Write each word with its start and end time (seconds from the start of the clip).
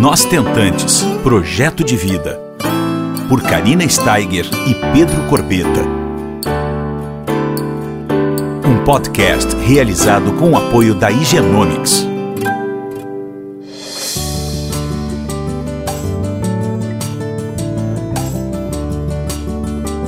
Nós 0.00 0.24
Tentantes 0.24 1.02
Projeto 1.22 1.84
de 1.84 1.96
Vida. 1.96 2.40
Por 3.28 3.42
Karina 3.42 3.86
Steiger 3.86 4.46
e 4.66 4.74
Pedro 4.92 5.28
Corbeta. 5.28 5.82
Um 8.66 8.82
podcast 8.84 9.54
realizado 9.56 10.32
com 10.38 10.52
o 10.52 10.56
apoio 10.56 10.94
da 10.94 11.10
Higienomics. 11.10 12.06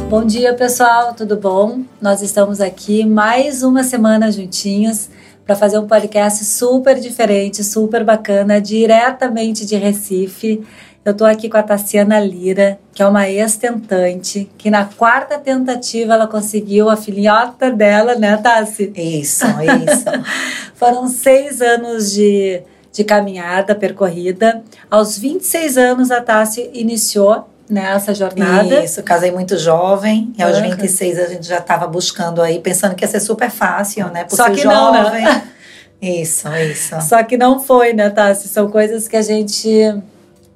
Bom 0.09 0.25
dia, 0.25 0.55
pessoal, 0.55 1.13
tudo 1.13 1.37
bom? 1.37 1.83
Nós 2.01 2.23
estamos 2.23 2.61
aqui 2.61 3.05
mais 3.05 3.63
uma 3.63 3.85
semana 3.85 4.33
juntinhos 4.33 5.11
para 5.45 5.55
fazer 5.55 5.79
um 5.79 5.87
podcast 5.87 6.45
super 6.45 6.99
diferente, 6.99 7.63
super 7.63 8.03
bacana, 8.03 8.61
diretamente 8.61 9.67
de 9.67 9.77
Recife. 9.77 10.65
Eu 11.05 11.13
estou 11.13 11.27
aqui 11.27 11.51
com 11.51 11.59
a 11.59 11.63
Tassiana 11.63 12.19
Lira, 12.19 12.79
que 12.95 13.03
é 13.03 13.07
uma 13.07 13.29
ex-tentante, 13.29 14.51
que 14.57 14.71
na 14.71 14.87
quarta 14.87 15.39
tentativa 15.39 16.15
ela 16.15 16.27
conseguiu 16.27 16.89
a 16.89 16.97
filhota 16.97 17.71
dela, 17.71 18.15
né, 18.15 18.39
Tassi? 18.39 18.91
Isso, 18.97 19.45
isso. 19.45 20.25
Foram 20.75 21.07
seis 21.07 21.61
anos 21.61 22.11
de, 22.11 22.63
de 22.91 23.05
caminhada 23.05 23.75
percorrida. 23.75 24.63
Aos 24.91 25.19
26 25.19 25.77
anos, 25.77 26.11
a 26.11 26.23
Tassi 26.23 26.71
iniciou 26.73 27.51
nessa 27.69 28.15
jornada. 28.15 28.85
Isso, 28.85 29.03
casei 29.03 29.31
muito 29.31 29.57
jovem 29.59 30.33
e 30.37 30.43
aos 30.43 30.57
uhum. 30.57 30.71
26 30.71 31.19
a 31.19 31.27
gente 31.27 31.47
já 31.47 31.59
estava 31.59 31.87
buscando 31.87 32.43
aí, 32.43 32.59
pensando 32.61 32.95
que 32.95 33.05
ia 33.05 33.09
ser 33.09 33.21
super 33.21 33.51
fácil, 33.51 34.09
né? 34.09 34.25
Por 34.25 34.37
Só 34.37 34.51
que 34.51 34.63
jovem. 34.63 35.03
não, 35.03 35.11
né? 35.11 35.49
Isso, 36.03 36.49
isso. 36.57 37.01
Só 37.01 37.23
que 37.23 37.35
não 37.35 37.59
foi, 37.59 37.95
né, 37.95 38.11
Tassi? 38.11 38.47
São 38.49 38.69
coisas 38.71 39.09
que 39.09 39.17
a 39.17 39.23
gente 39.23 39.71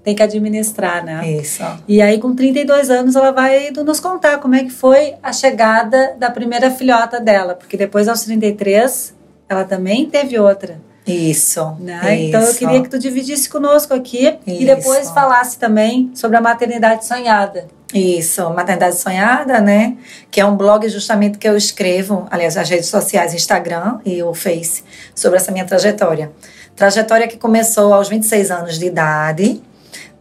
tem 0.05 0.15
que 0.15 0.23
administrar, 0.23 1.03
né? 1.03 1.27
Isso. 1.27 1.63
E 1.87 2.03
aí, 2.03 2.19
com 2.19 2.35
32 2.35 2.91
anos, 2.91 3.17
ela 3.17 3.31
vai 3.31 3.71
nos 3.71 3.99
contar 3.99 4.39
como 4.39 4.55
é 4.55 4.65
que 4.65 4.71
foi 4.71 5.15
a 5.23 5.33
chegada 5.33 6.15
da 6.19 6.31
primeira 6.31 6.71
filhota 6.71 7.19
dela, 7.19 7.55
porque 7.55 7.79
depois, 7.79 8.09
aos 8.09 8.23
33, 8.23 9.15
ela 9.49 9.65
também 9.65 10.11
teve 10.11 10.39
outra. 10.39 10.79
Isso, 11.13 11.77
né? 11.81 12.23
Então 12.23 12.41
eu 12.41 12.55
queria 12.55 12.83
que 12.83 12.89
tu 12.89 12.99
dividisse 12.99 13.49
conosco 13.49 13.95
aqui 13.95 14.39
isso. 14.47 14.63
e 14.63 14.65
depois 14.65 15.11
falasse 15.11 15.59
também 15.59 16.11
sobre 16.15 16.37
a 16.37 16.41
maternidade 16.41 17.07
sonhada. 17.07 17.67
Isso, 17.93 18.51
Maternidade 18.51 18.99
Sonhada, 18.99 19.61
né? 19.61 19.97
Que 20.31 20.43
é 20.43 20.45
um 20.45 20.55
blog 20.55 20.87
justamente 20.91 21.39
que 21.39 21.49
eu 21.49 21.57
escrevo, 21.57 22.27
aliás, 22.31 22.55
nas 22.55 22.69
redes 22.69 22.89
sociais, 22.89 23.33
Instagram 23.33 24.01
e 24.05 24.23
o 24.23 24.35
Face, 24.35 24.85
sobre 25.15 25.39
essa 25.39 25.51
minha 25.51 25.65
trajetória. 25.65 26.31
Trajetória 26.77 27.27
que 27.27 27.39
começou 27.39 27.95
aos 27.95 28.09
26 28.09 28.51
anos 28.51 28.79
de 28.79 28.87
idade, 28.87 29.63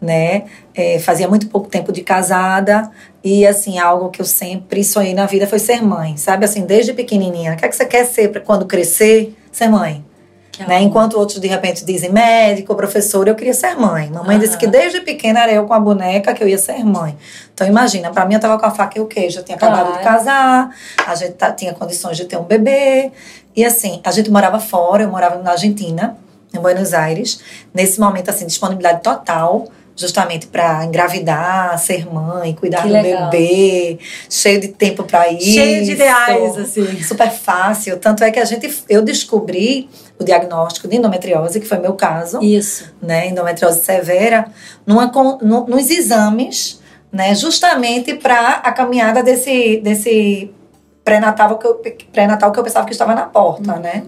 né? 0.02 0.46
É, 0.74 0.98
fazia 1.00 1.28
muito 1.28 1.48
pouco 1.48 1.68
tempo 1.68 1.92
de 1.92 2.02
casada 2.02 2.90
e, 3.22 3.46
assim, 3.46 3.80
algo 3.80 4.10
que 4.10 4.22
eu 4.22 4.26
sempre 4.26 4.82
sonhei 4.82 5.14
na 5.14 5.26
vida 5.26 5.46
foi 5.46 5.60
ser 5.60 5.82
mãe, 5.82 6.16
sabe? 6.16 6.46
Assim, 6.46 6.66
desde 6.66 6.94
pequenininha. 6.94 7.54
O 7.54 7.58
que, 7.58 7.66
é 7.66 7.68
que 7.68 7.76
você 7.76 7.86
quer 7.86 8.06
ser 8.06 8.32
para 8.32 8.40
quando 8.40 8.66
crescer? 8.66 9.36
Ser 9.52 9.68
mãe. 9.68 10.06
Né? 10.66 10.82
Enquanto 10.82 11.18
outros 11.18 11.40
de 11.40 11.48
repente 11.48 11.86
dizem 11.86 12.12
médico, 12.12 12.74
professor, 12.76 13.28
eu 13.28 13.36
queria 13.36 13.54
ser 13.54 13.76
mãe. 13.76 14.10
Mamãe 14.10 14.36
uhum. 14.36 14.42
disse 14.42 14.58
que 14.58 14.66
desde 14.66 15.02
pequena 15.02 15.42
era 15.42 15.52
eu 15.52 15.66
com 15.66 15.74
a 15.74 15.80
boneca 15.80 16.34
que 16.34 16.44
eu 16.44 16.48
ia 16.48 16.58
ser 16.58 16.84
mãe. 16.84 17.18
Então 17.54 17.68
imagina, 17.68 18.10
para 18.10 18.26
mim 18.26 18.36
eu 18.36 18.40
tava 18.40 18.58
com 18.58 18.66
a 18.66 18.72
faca 18.72 18.98
e 18.98 19.02
o 19.02 19.06
queijo. 19.06 19.40
Eu 19.40 19.44
tinha 19.44 19.56
acabado 19.56 19.98
de 19.98 20.04
casar, 20.04 20.76
a 21.06 21.16
gente 21.16 21.36
tinha 21.56 21.74
condições 21.74 22.18
de 22.18 22.26
ter 22.26 22.38
um 22.38 22.44
bebê. 22.44 23.12
E 23.56 23.66
assim, 23.66 24.02
a 24.04 24.12
gente 24.12 24.30
morava 24.32 24.60
fora, 24.60 25.04
eu 25.04 25.10
morava 25.10 25.42
na 25.42 25.52
Argentina, 25.52 26.18
em 26.54 26.60
Buenos 26.60 26.94
Aires. 26.94 27.40
Nesse 27.74 28.00
momento, 28.00 28.30
assim, 28.30 28.46
disponibilidade 28.46 29.02
total 29.02 29.68
justamente 29.98 30.46
para 30.46 30.86
engravidar, 30.86 31.78
ser 31.80 32.06
mãe, 32.06 32.54
cuidar 32.54 32.84
que 32.84 32.88
do 32.88 32.94
legal. 32.94 33.30
bebê, 33.32 33.98
cheio 34.30 34.62
de 34.62 34.68
tempo 34.68 35.04
para 35.04 35.28
ir. 35.30 35.42
Cheio 35.42 35.84
de 35.84 35.92
ideais, 35.94 36.58
assim. 36.58 37.04
Super 37.04 37.32
fácil. 37.32 37.98
Tanto 37.98 38.24
é 38.24 38.30
que 38.30 38.40
a 38.40 38.46
gente, 38.46 38.72
eu 38.88 39.02
descobri 39.02 39.90
o 40.20 40.24
diagnóstico 40.24 40.88
de 40.88 40.98
endometriose, 40.98 41.60
que 41.60 41.66
foi 41.66 41.80
meu 41.80 41.94
caso. 41.94 42.40
Isso. 42.42 42.94
Né, 43.02 43.28
endometriose 43.28 43.84
severa, 43.84 44.46
numa, 44.86 45.08
no, 45.42 45.66
nos 45.66 45.90
exames, 45.90 46.80
né, 47.12 47.34
justamente 47.34 48.14
para 48.14 48.62
a 48.64 48.72
caminhada 48.72 49.24
desse, 49.24 49.78
desse 49.78 50.52
pré-natal 51.08 51.58
que, 51.58 51.66
eu, 51.66 51.82
pré-natal 52.12 52.52
que 52.52 52.60
eu 52.60 52.64
pensava 52.66 52.86
que 52.86 52.92
estava 52.92 53.16
na 53.16 53.24
porta, 53.24 53.76
uhum. 53.76 53.80
né? 53.80 54.04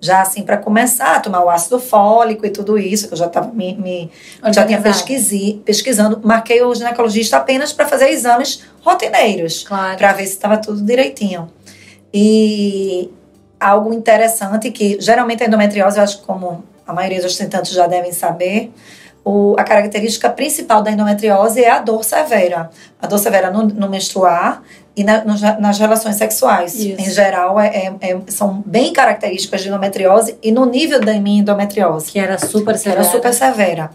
Já 0.00 0.22
assim, 0.22 0.44
para 0.44 0.56
começar 0.56 1.16
a 1.16 1.18
tomar 1.18 1.44
o 1.44 1.50
ácido 1.50 1.80
fólico 1.80 2.46
e 2.46 2.50
tudo 2.50 2.78
isso, 2.78 3.08
que 3.08 3.14
eu 3.14 3.18
já 3.18 3.26
estava 3.26 3.48
me, 3.52 3.74
me 3.74 4.08
já 4.52 4.64
tinha 4.64 4.80
pesquisi, 4.80 5.60
pesquisando. 5.64 6.20
Marquei 6.22 6.62
o 6.62 6.72
ginecologista 6.72 7.38
apenas 7.38 7.72
para 7.72 7.88
fazer 7.88 8.08
exames 8.10 8.62
rotineiros, 8.82 9.64
claro. 9.64 9.98
para 9.98 10.12
ver 10.12 10.26
se 10.26 10.34
estava 10.34 10.56
tudo 10.58 10.80
direitinho. 10.80 11.50
E 12.12 13.10
algo 13.58 13.92
interessante 13.92 14.70
que 14.70 14.96
geralmente 15.00 15.42
a 15.42 15.46
endometriose, 15.48 15.98
eu 15.98 16.04
acho 16.04 16.20
que 16.20 16.24
como 16.24 16.62
a 16.86 16.92
maioria 16.92 17.20
dos 17.20 17.36
tentantes 17.36 17.72
já 17.72 17.88
devem 17.88 18.12
saber, 18.12 18.72
o, 19.24 19.56
a 19.58 19.64
característica 19.64 20.30
principal 20.30 20.82
da 20.82 20.92
endometriose 20.92 21.64
é 21.64 21.70
a 21.70 21.80
dor 21.80 22.04
severa. 22.04 22.70
A 23.02 23.08
dor 23.08 23.18
severa 23.18 23.50
no, 23.50 23.64
no 23.64 23.88
menstruar 23.88 24.62
e 24.96 25.02
na, 25.02 25.24
nas 25.58 25.78
relações 25.78 26.16
sexuais. 26.16 26.74
Isso. 26.74 27.00
Em 27.00 27.10
geral, 27.10 27.58
é, 27.58 27.66
é, 27.66 27.96
é, 28.00 28.20
são 28.28 28.62
bem 28.64 28.92
características 28.92 29.62
de 29.62 29.68
endometriose 29.68 30.36
e 30.40 30.52
no 30.52 30.64
nível 30.64 31.00
da 31.00 31.14
minha 31.14 31.40
endometriose. 31.40 32.12
Que 32.12 32.18
era 32.18 32.38
super 32.38 32.78
severa. 32.78 33.00
Era 33.00 33.10
super 33.10 33.34
severa. 33.34 33.90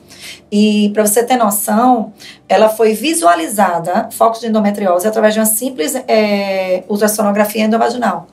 E 0.51 0.89
para 0.93 1.05
você 1.05 1.23
ter 1.23 1.37
noção, 1.37 2.11
ela 2.49 2.67
foi 2.67 2.93
visualizada, 2.93 4.09
focos 4.11 4.41
de 4.41 4.47
endometriose, 4.47 5.07
através 5.07 5.33
de 5.33 5.39
uma 5.39 5.45
simples 5.45 5.95
é, 6.07 6.83
ultrassonografia 6.89 7.63
endovaginal. 7.63 8.27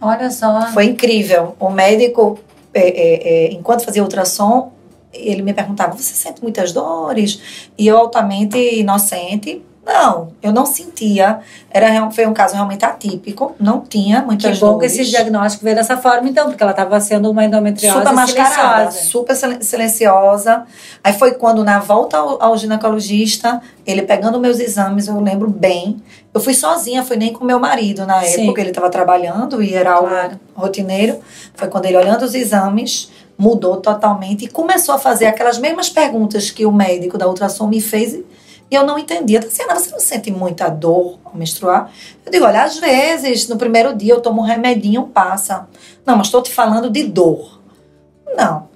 Olha 0.00 0.30
só. 0.30 0.68
Foi 0.68 0.84
incrível. 0.86 1.56
O 1.58 1.70
médico, 1.70 2.38
é, 2.72 3.48
é, 3.48 3.52
enquanto 3.52 3.84
fazia 3.84 4.02
ultrassom, 4.02 4.72
ele 5.12 5.42
me 5.42 5.52
perguntava: 5.52 5.96
Você 5.96 6.14
sente 6.14 6.40
muitas 6.40 6.72
dores? 6.72 7.68
E 7.76 7.86
eu, 7.86 7.98
altamente 7.98 8.56
inocente, 8.58 9.60
não, 9.84 10.32
eu 10.40 10.52
não 10.52 10.64
sentia. 10.64 11.40
Era, 11.68 12.08
foi 12.12 12.24
um 12.26 12.32
caso 12.32 12.54
realmente 12.54 12.84
atípico, 12.84 13.54
não 13.58 13.80
tinha 13.80 14.22
muitas 14.22 14.54
Que 14.54 14.64
bom 14.64 14.74
dores. 14.74 14.92
que 14.92 15.00
esse 15.00 15.10
diagnóstico 15.10 15.64
veio 15.64 15.74
dessa 15.74 15.96
forma, 15.96 16.28
então, 16.28 16.48
porque 16.48 16.62
ela 16.62 16.70
estava 16.70 17.00
sendo 17.00 17.30
uma 17.30 17.44
endometriose 17.44 17.98
super 17.98 18.12
mascarada, 18.12 18.90
silenciosa. 18.92 19.08
super 19.08 19.64
silenciosa. 19.64 20.66
Aí 21.02 21.12
foi 21.12 21.32
quando, 21.32 21.64
na 21.64 21.80
volta 21.80 22.16
ao, 22.16 22.40
ao, 22.40 22.56
ginecologista, 22.56 23.60
ele 23.84 24.02
pegando 24.02 24.38
meus 24.38 24.60
exames, 24.60 25.08
eu 25.08 25.20
lembro 25.20 25.50
bem. 25.50 26.00
Eu 26.32 26.40
fui 26.40 26.54
sozinha, 26.54 27.04
fui 27.04 27.16
nem 27.16 27.32
com 27.32 27.44
meu 27.44 27.58
marido 27.58 28.06
na 28.06 28.20
Sim. 28.22 28.44
época, 28.44 28.60
ele 28.60 28.70
estava 28.70 28.88
trabalhando 28.88 29.60
e 29.60 29.74
era 29.74 29.94
algo 29.94 30.08
claro. 30.08 30.40
rotineiro. 30.54 31.18
Foi 31.54 31.66
quando 31.66 31.86
ele, 31.86 31.96
olhando 31.96 32.22
os 32.22 32.34
exames, 32.34 33.10
mudou 33.36 33.78
totalmente 33.78 34.44
e 34.44 34.48
começou 34.48 34.94
a 34.94 34.98
fazer 34.98 35.26
aquelas 35.26 35.58
mesmas 35.58 35.88
perguntas 35.90 36.52
que 36.52 36.64
o 36.64 36.70
médico 36.70 37.18
da 37.18 37.26
ultrassom 37.26 37.66
me 37.66 37.80
fez 37.80 38.16
e 38.72 38.74
eu 38.74 38.86
não 38.86 38.98
entendia. 38.98 39.38
Tassiana, 39.38 39.74
você 39.74 39.90
não 39.90 40.00
sente 40.00 40.30
muita 40.30 40.66
dor 40.70 41.18
ao 41.22 41.34
menstruar? 41.34 41.92
Eu 42.24 42.32
digo, 42.32 42.46
olha, 42.46 42.62
às 42.62 42.78
vezes, 42.78 43.46
no 43.46 43.58
primeiro 43.58 43.94
dia 43.94 44.14
eu 44.14 44.20
tomo 44.22 44.40
um 44.40 44.44
remedinho, 44.44 45.02
passa. 45.02 45.68
Não, 46.06 46.16
mas 46.16 46.28
estou 46.28 46.42
te 46.42 46.50
falando 46.50 46.88
de 46.88 47.02
dor. 47.02 47.60
Não. 48.34 48.70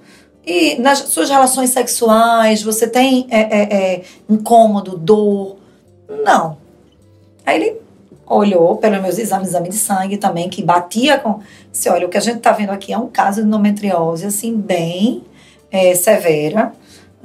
E 0.45 0.79
nas 0.79 0.99
suas 0.99 1.31
relações 1.31 1.71
sexuais, 1.71 2.61
você 2.61 2.87
tem 2.87 3.25
é, 3.31 3.39
é, 3.39 3.73
é, 3.73 4.03
incômodo, 4.29 4.95
dor? 4.95 5.57
Não. 6.23 6.59
Aí 7.43 7.59
ele 7.59 7.81
olhou 8.27 8.77
pelos 8.77 9.01
meus 9.01 9.17
exames, 9.17 9.47
exame 9.47 9.69
de 9.69 9.77
sangue 9.77 10.17
também, 10.17 10.47
que 10.47 10.63
batia 10.63 11.17
com. 11.17 11.39
Disse, 11.71 11.89
olha, 11.89 12.05
o 12.05 12.09
que 12.09 12.17
a 12.17 12.21
gente 12.21 12.37
está 12.37 12.51
vendo 12.51 12.69
aqui 12.69 12.93
é 12.93 12.97
um 12.99 13.07
caso 13.07 13.41
de 13.41 13.47
endometriose, 13.47 14.27
assim, 14.27 14.55
bem 14.55 15.23
é, 15.71 15.95
severa 15.95 16.71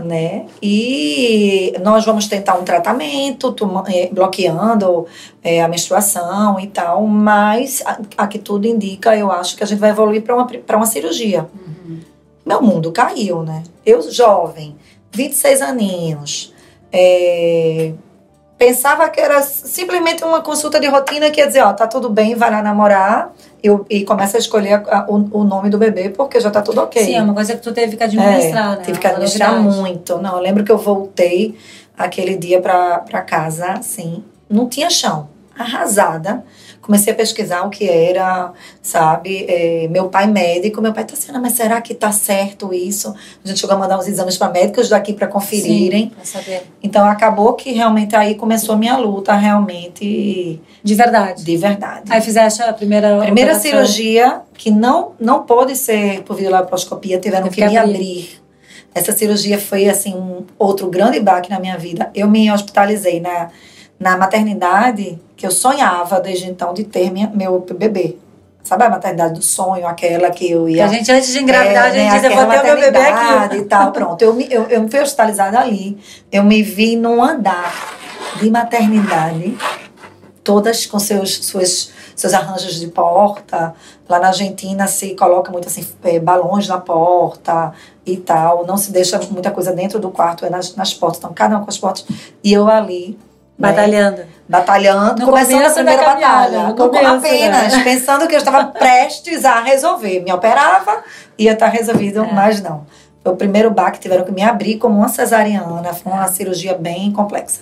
né? 0.03 0.47
E 0.63 1.73
nós 1.83 2.05
vamos 2.05 2.27
tentar 2.27 2.55
um 2.55 2.65
tratamento, 2.65 3.55
é, 3.89 4.09
bloqueando 4.09 5.07
é, 5.43 5.63
a 5.63 5.69
menstruação 5.69 6.59
e 6.61 6.67
tal, 6.67 7.07
mas 7.07 7.83
a, 7.87 7.99
a, 8.19 8.27
que 8.27 8.39
tudo 8.39 8.67
indica, 8.67 9.17
eu 9.17 9.31
acho 9.31 9.57
que 9.57 9.63
a 9.63 9.67
gente 9.67 9.79
vai 9.79 9.91
evoluir 9.91 10.23
para 10.23 10.35
uma, 10.35 10.47
uma 10.75 10.87
cirurgia. 10.87 11.49
Uhum. 11.55 12.01
Meu 12.45 12.61
mundo 12.61 12.93
caiu, 12.93 13.43
né? 13.43 13.63
Eu, 13.87 14.03
jovem, 14.11 14.77
26 15.13 15.63
aninhos, 15.63 16.53
é, 16.93 17.93
pensava 18.63 19.09
que 19.09 19.21
era 19.21 19.43
simplesmente 19.43 20.23
uma 20.23 20.41
consulta 20.41 20.79
de 20.79 20.87
rotina 20.87 21.33
que 21.33 21.41
ia 21.41 21.49
dizer, 21.49 21.63
ó, 21.63 21.73
tá 21.73 21.85
tudo 21.89 22.09
bem, 22.09 22.37
vai 22.37 22.49
lá 22.49 22.63
namorar 22.63 23.33
eu, 23.61 23.85
e 23.91 24.05
começa 24.05 24.37
a 24.37 24.41
escolher 24.41 24.75
a, 24.75 24.99
a, 24.99 25.07
o, 25.09 25.41
o, 25.41 25.43
nome 25.43 25.69
do 25.69 25.79
bebê 25.79 26.11
porque 26.11 26.39
já 26.39 26.49
tá 26.49 26.63
tudo 26.63 26.81
ok. 26.81 27.05
Sim, 27.05 27.17
é 27.17 27.23
uma 27.23 27.35
coisa 27.35 27.57
que 27.57 27.61
tu 27.61 27.73
teve 27.73 27.97
que 27.97 28.05
administrar, 28.05 28.75
é, 28.75 28.77
né? 28.77 28.83
Tive 28.85 29.01
que 29.01 29.07
administrar 29.07 29.61
muito. 29.61 30.17
Não, 30.19 30.37
eu 30.37 30.41
lembro 30.41 30.63
que 30.63 30.71
eu 30.71 30.79
voltei 30.79 31.59
aquele 31.99 32.37
dia 32.37 32.61
pra, 32.61 32.99
pra 33.01 33.21
casa, 33.23 33.73
assim, 33.73 34.23
não 34.49 34.69
tinha 34.69 34.89
chão. 34.89 35.29
arrasada. 35.59 36.45
Comecei 36.83 37.13
a 37.13 37.17
pesquisar 37.17 37.63
o 37.63 37.71
que 37.71 37.89
era, 37.89 38.53
sabe? 38.83 39.47
É, 39.49 39.87
meu 39.89 40.09
pai 40.09 40.27
médico, 40.27 40.83
meu 40.83 40.93
pai 40.93 41.05
tá 41.05 41.15
assim, 41.15 41.31
mas 41.41 41.53
será 41.53 41.81
que 41.81 41.95
tá 41.95 42.11
certo 42.11 42.75
isso? 42.75 43.15
A 43.45 43.49
gente 43.49 43.61
chegou 43.61 43.77
a 43.77 43.79
mandar 43.79 43.97
uns 43.99 44.09
exames 44.09 44.37
para 44.37 44.51
médicos 44.51 44.89
daqui 44.89 45.13
para 45.13 45.29
conferirem. 45.29 46.07
Sim, 46.07 46.11
pra 46.11 46.25
saber. 46.25 46.63
Então 46.83 47.07
acabou 47.07 47.55
que 47.55 47.71
realmente 47.71 48.17
aí 48.17 48.35
começou 48.35 48.75
a 48.75 48.79
minha 48.79 48.97
luta, 48.97 49.33
realmente. 49.33 50.61
De 50.83 50.95
verdade. 50.97 51.45
De 51.45 51.57
verdade. 51.57 52.03
Aí 52.11 52.21
fizeste 52.21 52.61
a 52.63 52.73
primeira. 52.73 53.21
Primeira 53.21 53.53
operação. 53.53 53.71
cirurgia 53.71 54.41
que 54.55 54.71
não, 54.71 55.13
não 55.21 55.45
pôde 55.45 55.77
ser 55.77 56.23
por 56.23 56.35
videolaparoscopia, 56.35 57.21
tiveram 57.21 57.49
que 57.49 57.55
que 57.55 57.69
me 57.69 57.77
abrir. 57.77 57.95
abrir. 57.95 58.43
Essa 58.95 59.13
cirurgia 59.13 59.59
foi, 59.59 59.89
assim, 59.89 60.15
um 60.15 60.45
outro 60.59 60.89
grande 60.89 61.19
baque 61.21 61.49
na 61.49 61.59
minha 61.59 61.79
vida. 61.79 62.11
Eu 62.15 62.29
me 62.29 62.51
hospitalizei 62.51 63.21
na, 63.21 63.51
na 64.03 64.17
maternidade 64.17 65.19
que 65.37 65.47
eu 65.47 65.51
sonhava 65.51 66.21
desde 66.21 66.51
então 66.51 66.75
de 66.75 66.85
ter 66.85 67.11
minha, 67.11 67.31
meu 67.33 67.61
bebê. 67.61 68.17
Sabe 68.63 68.85
a 68.85 68.91
maternidade 68.91 69.35
do 69.35 69.43
sonho, 69.43 69.87
aquela 69.87 70.31
que 70.31 70.51
eu 70.51 70.67
Que 70.67 70.75
ia... 70.75 70.85
a 70.85 70.89
gente, 70.89 71.11
antes 71.11 71.33
de 71.33 71.41
engravidar, 71.41 71.87
É, 71.87 71.89
a 71.89 71.91
gente 71.91 72.13
né, 72.13 72.21
diz, 72.21 72.31
eu 72.31 72.37
vou 72.37 72.47
ter 72.47 72.61
o 72.61 72.65
meu 72.65 72.77
bebê 72.77 72.99
aqui. 72.99 73.57
E 73.57 73.65
tal, 73.65 73.91
pronto. 73.91 74.23
Eu, 74.23 74.35
me, 74.35 74.47
eu, 74.51 74.65
eu 74.65 74.89
fui 74.89 75.01
hospitalizada 75.01 75.59
ali. 75.59 75.99
Eu 76.31 76.45
me 76.45 76.63
vi 76.63 76.95
num 76.95 77.23
andar 77.23 77.75
de 78.41 78.49
maternidade, 78.51 79.59
todas 80.45 80.87
com 80.87 81.01
seus, 81.01 81.45
suas, 81.45 81.91
seus 82.15 82.33
arranjos 82.35 82.79
de 82.79 82.87
porta. 82.87 83.75
Lá 84.09 84.21
na 84.21 84.29
Argentina 84.29 84.87
se 84.87 85.15
coloca 85.17 85.51
muito 85.51 85.67
assim, 85.67 85.85
eh, 86.05 86.21
balões 86.21 86.69
na 86.69 86.79
porta 86.79 87.73
e 88.07 88.17
tal. 88.17 88.65
Não 88.65 88.77
se 88.77 88.93
deixa 88.93 89.19
muita 89.31 89.51
coisa 89.51 89.73
dentro 89.73 89.99
do 89.99 90.11
quarto, 90.11 90.47
é 90.47 90.51
nas, 90.51 90.77
nas 90.77 90.95
portas. 90.95 91.19
Então, 91.19 91.33
cada 91.35 91.59
um 91.59 91.65
com 91.65 91.71
as 91.71 91.79
portas. 91.79 92.05
E 92.45 92.53
eu 92.53 92.69
ali. 92.69 93.19
Né, 93.63 93.69
Batalhando. 93.69 94.23
batalhando, 94.49 95.21
No 95.21 95.27
começando 95.31 95.65
a 95.65 95.71
primeira 95.71 96.05
batalha. 96.05 96.69
no 96.69 96.75
começo, 96.75 97.07
apenas, 97.07 97.73
né? 97.73 97.85
pensando 97.85 98.27
que 98.27 98.35
eu 98.35 98.39
estava 98.39 98.65
prestes 98.67 99.45
a 99.45 99.61
resolver. 99.61 100.21
Me 100.21 100.33
operava, 100.33 101.03
ia 101.39 101.53
estar 101.53 101.69
resolvido, 101.69 102.23
É. 102.25 102.33
mas 102.33 102.61
não. 102.61 102.85
Foi 103.23 103.33
o 103.33 103.37
primeiro 103.37 103.71
baque, 103.71 104.01
tiveram 104.01 104.25
que 104.25 104.33
me 104.33 104.43
abrir 104.43 104.79
como 104.79 104.97
uma 104.99 105.09
cesariana. 105.09 105.95
Foi 105.95 106.11
uma 106.13 106.27
cirurgia 106.27 106.75
bem 106.75 107.13
complexa. 107.13 107.61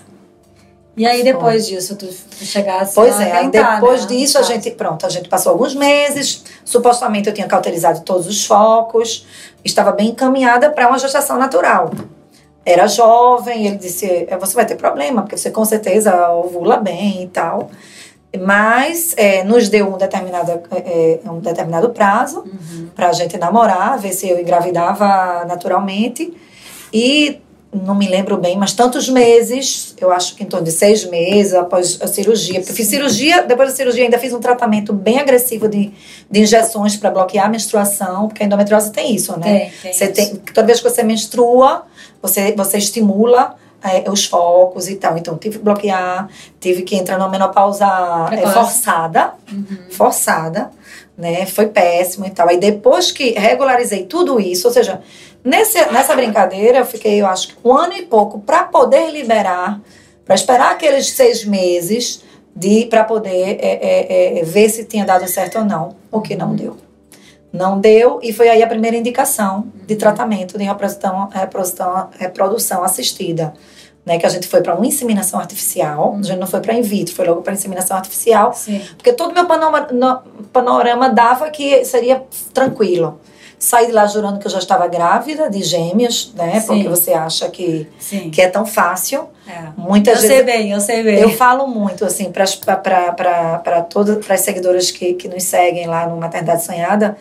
E 0.97 1.07
aí, 1.07 1.23
depois 1.23 1.67
disso, 1.67 1.97
tu, 1.97 2.07
chegasse 2.45 2.95
Pois 2.95 3.19
a 3.19 3.23
é, 3.25 3.41
tentar, 3.43 3.75
depois 3.77 4.03
né? 4.03 4.09
disso 4.09 4.39
a 4.39 4.43
gente, 4.43 4.71
pronto, 4.73 5.07
a 5.07 5.09
gente 5.09 5.29
passou 5.29 5.53
alguns 5.53 5.75
meses. 5.75 6.45
Supostamente 6.65 7.29
eu 7.29 7.35
tinha 7.35 7.47
cauterizado 7.47 8.01
todos 8.01 8.27
os 8.27 8.45
focos, 8.45 9.27
estava 9.65 9.93
bem 9.93 10.09
encaminhada 10.09 10.69
para 10.71 10.89
uma 10.89 10.99
gestação 10.99 11.39
natural. 11.39 11.91
Era 12.65 12.87
jovem, 12.87 13.67
ele 13.67 13.77
disse: 13.77 14.27
"É, 14.29 14.37
você 14.37 14.55
vai 14.55 14.67
ter 14.67 14.77
problema, 14.77 15.23
porque 15.23 15.37
você 15.37 15.51
com 15.51 15.65
certeza 15.65 16.31
ovula 16.33 16.77
bem 16.77 17.23
e 17.25 17.29
tal. 17.29 17.71
Mas 18.39 19.13
é, 19.17 19.43
nos 19.43 19.69
deu 19.69 19.93
um 19.93 19.99
determinado, 19.99 20.53
é, 20.71 21.21
é, 21.25 21.31
um 21.31 21.41
determinado 21.41 21.91
prazo 21.91 22.41
Uhum. 22.47 22.89
para 22.95 23.09
a 23.09 23.13
gente 23.13 23.37
namorar, 23.37 23.99
ver 23.99 24.13
se 24.13 24.29
eu 24.29 24.39
engravidava 24.39 25.45
naturalmente. 25.47 26.33
E 26.93 27.41
não 27.73 27.95
me 27.95 28.09
lembro 28.09 28.37
bem, 28.37 28.57
mas 28.57 28.73
tantos 28.73 29.09
meses, 29.09 29.95
eu 30.01 30.11
acho 30.11 30.35
que 30.35 30.43
em 30.43 30.47
torno 30.47 30.65
de 30.65 30.73
seis 30.73 31.05
meses 31.05 31.55
após 31.55 32.01
a 32.03 32.07
cirurgia. 32.09 32.59
Porque 32.59 32.73
eu 32.73 32.77
fiz 32.77 32.89
cirurgia, 32.89 33.43
depois 33.43 33.69
da 33.71 33.77
cirurgia 33.77 34.05
ainda 34.05 34.19
fiz 34.19 34.33
um 34.33 34.41
tratamento 34.41 34.93
bem 34.93 35.21
agressivo 35.21 35.69
de, 35.69 35.93
de 36.29 36.41
injeções 36.41 36.97
para 36.97 37.11
bloquear 37.11 37.47
a 37.47 37.49
menstruação, 37.49 38.27
porque 38.27 38.43
a 38.43 38.47
endometriose 38.47 38.91
tem 38.91 39.15
isso, 39.15 39.39
né? 39.39 39.43
Tem, 39.61 39.71
tem. 39.83 39.93
Você 39.93 40.05
isso. 40.05 40.13
tem, 40.15 40.37
toda 40.53 40.67
vez 40.67 40.81
que 40.81 40.91
você 40.91 41.05
menstrua, 41.05 41.85
você, 42.21 42.53
você 42.57 42.77
estimula 42.79 43.55
é, 43.85 44.11
os 44.11 44.25
focos 44.25 44.89
e 44.89 44.97
tal. 44.97 45.17
Então, 45.17 45.39
tive 45.39 45.59
que 45.59 45.65
bloquear, 45.65 46.29
tive 46.59 46.83
que 46.83 46.97
entrar 46.97 47.19
numa 47.19 47.29
menopausa 47.31 47.87
é, 48.33 48.47
forçada, 48.49 49.35
Uhum. 49.51 49.79
forçada, 49.91 50.71
né? 51.17 51.47
Foi 51.47 51.67
péssimo 51.67 52.27
e 52.27 52.31
tal. 52.31 52.49
Aí 52.49 52.59
depois 52.59 53.13
que 53.13 53.31
regularizei 53.31 54.05
tudo 54.05 54.41
isso, 54.41 54.67
ou 54.67 54.73
seja, 54.75 55.01
nesse, 55.45 55.85
nessa 55.93 56.15
brincadeira 56.15 56.79
eu 56.79 56.87
fiquei, 56.87 57.21
eu 57.21 57.27
acho, 57.27 57.49
que 57.49 57.55
um 57.65 57.77
ano 57.77 57.95
e 57.95 58.03
pouco 58.03 58.41
para 58.41 58.65
poder 58.65 59.11
liberar, 59.11 59.81
para 60.25 60.35
esperar 60.35 60.73
aqueles 60.73 61.11
seis 61.11 61.45
meses 61.45 62.23
de 62.55 62.87
para 62.87 63.05
poder 63.05 63.59
é, 63.61 63.79
é, 63.81 64.41
é, 64.41 64.45
ver 64.45 64.69
se 64.69 64.85
tinha 64.85 65.05
dado 65.05 65.27
certo 65.29 65.59
ou 65.59 65.65
não, 65.65 65.97
o 66.11 66.21
que 66.21 66.35
não 66.37 66.55
deu. 66.55 66.77
Não 67.53 67.81
deu, 67.81 68.21
e 68.23 68.33
foi 68.33 68.49
aí 68.49 68.63
a 68.63 68.67
primeira 68.67 68.97
indicação 68.97 69.67
de 69.87 69.97
tratamento 69.97 70.57
de 70.57 70.65
reprodução, 70.65 71.29
reprodução, 71.33 72.09
reprodução 72.19 72.85
assistida. 72.85 73.53
Né, 74.07 74.19
que 74.19 74.25
a 74.25 74.31
gente 74.31 74.49
foi 74.49 74.63
para 74.63 74.75
uma 74.75 74.87
inseminação 74.87 75.39
artificial, 75.39 76.17
a 76.19 76.23
gente 76.23 76.39
não 76.39 76.47
foi 76.47 76.61
para 76.61 76.73
in 76.73 76.81
vitro, 76.81 77.15
foi 77.15 77.27
logo 77.27 77.43
para 77.43 77.53
inseminação 77.53 77.95
artificial, 77.97 78.55
Sim. 78.55 78.81
porque 78.97 79.13
todo 79.13 79.35
meu 79.35 79.45
panorama, 79.47 79.89
no- 79.93 80.23
panorama 80.51 81.11
dava 81.11 81.51
que 81.51 81.85
seria 81.85 82.25
tranquilo. 82.55 83.21
Saí 83.61 83.89
de 83.89 83.93
lá 83.93 84.07
jurando 84.07 84.39
que 84.39 84.47
eu 84.47 84.51
já 84.51 84.59
estava 84.59 84.89
grávida 84.89 85.51
de 85.51 85.63
gêmeos, 85.63 86.33
né? 86.35 86.61
Sim. 86.61 86.67
Porque 86.67 86.89
você 86.89 87.13
acha 87.13 87.47
que, 87.51 87.87
Sim. 87.99 88.31
que 88.31 88.41
é 88.41 88.49
tão 88.49 88.65
fácil. 88.65 89.29
É. 89.47 89.67
Eu 89.67 89.73
Muitas 89.77 90.21
sei 90.21 90.29
vezes 90.29 90.47
bem, 90.47 90.73
eu 90.73 90.81
sei 90.81 91.03
bem. 91.03 91.21
eu 91.21 91.29
falo 91.29 91.67
muito, 91.67 92.03
assim, 92.05 92.33
para 92.33 93.83
todas 93.83 94.29
as 94.31 94.41
seguidoras 94.41 94.91
que, 94.91 95.13
que 95.13 95.29
nos 95.29 95.45
seguem 95.45 95.87
lá 95.87 96.09
no 96.09 96.17
Maternidade 96.17 96.65
Sonhada, 96.65 97.19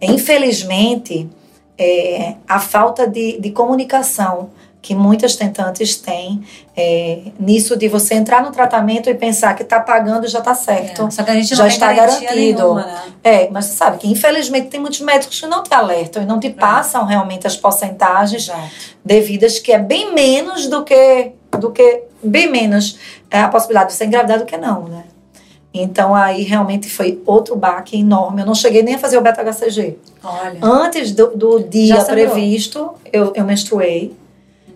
infelizmente, 0.00 1.28
é, 1.76 2.34
a 2.48 2.58
falta 2.58 3.06
de, 3.06 3.38
de 3.38 3.50
comunicação 3.50 4.50
que 4.84 4.94
muitas 4.94 5.34
tentantes 5.34 5.96
têm 5.96 6.42
é, 6.76 7.20
nisso 7.40 7.74
de 7.74 7.88
você 7.88 8.16
entrar 8.16 8.42
no 8.42 8.52
tratamento 8.52 9.08
e 9.08 9.14
pensar 9.14 9.54
que 9.54 9.62
está 9.62 9.80
pagando 9.80 10.28
já 10.28 10.40
está 10.40 10.54
certo. 10.54 11.06
É, 11.06 11.10
Só 11.10 11.22
que 11.22 11.30
a 11.30 11.34
gente 11.34 11.54
já 11.54 11.66
está 11.66 11.90
garantido. 11.90 12.34
nenhuma, 12.34 12.84
né? 12.84 13.02
É, 13.24 13.48
mas 13.50 13.64
você 13.64 13.76
sabe 13.76 13.96
que 13.96 14.06
infelizmente 14.06 14.66
tem 14.66 14.78
muitos 14.78 15.00
médicos 15.00 15.40
que 15.40 15.46
não 15.46 15.62
te 15.62 15.72
alertam 15.72 16.22
e 16.22 16.26
não 16.26 16.38
te 16.38 16.50
passam 16.50 17.06
realmente 17.06 17.46
as 17.46 17.56
porcentagens 17.56 18.42
Exato. 18.42 18.68
devidas, 19.02 19.58
que 19.58 19.72
é 19.72 19.78
bem 19.78 20.12
menos 20.12 20.66
do 20.66 20.84
que, 20.84 21.32
do 21.58 21.72
que 21.72 22.02
bem 22.22 22.50
menos 22.50 22.98
é, 23.30 23.40
a 23.40 23.48
possibilidade 23.48 23.88
de 23.88 23.96
você 23.96 24.04
engravidar 24.04 24.38
do 24.38 24.44
que 24.44 24.58
não, 24.58 24.86
né? 24.86 25.04
Então 25.72 26.14
aí 26.14 26.42
realmente 26.42 26.90
foi 26.90 27.22
outro 27.24 27.56
baque 27.56 27.98
enorme. 27.98 28.42
Eu 28.42 28.46
não 28.46 28.54
cheguei 28.54 28.82
nem 28.82 28.96
a 28.96 28.98
fazer 28.98 29.16
o 29.16 29.22
beta-HCG. 29.22 29.96
Olha. 30.22 30.58
Antes 30.62 31.10
do, 31.10 31.28
do 31.34 31.60
dia 31.60 32.04
previsto, 32.04 32.90
eu, 33.10 33.32
eu 33.34 33.44
menstruei, 33.44 34.14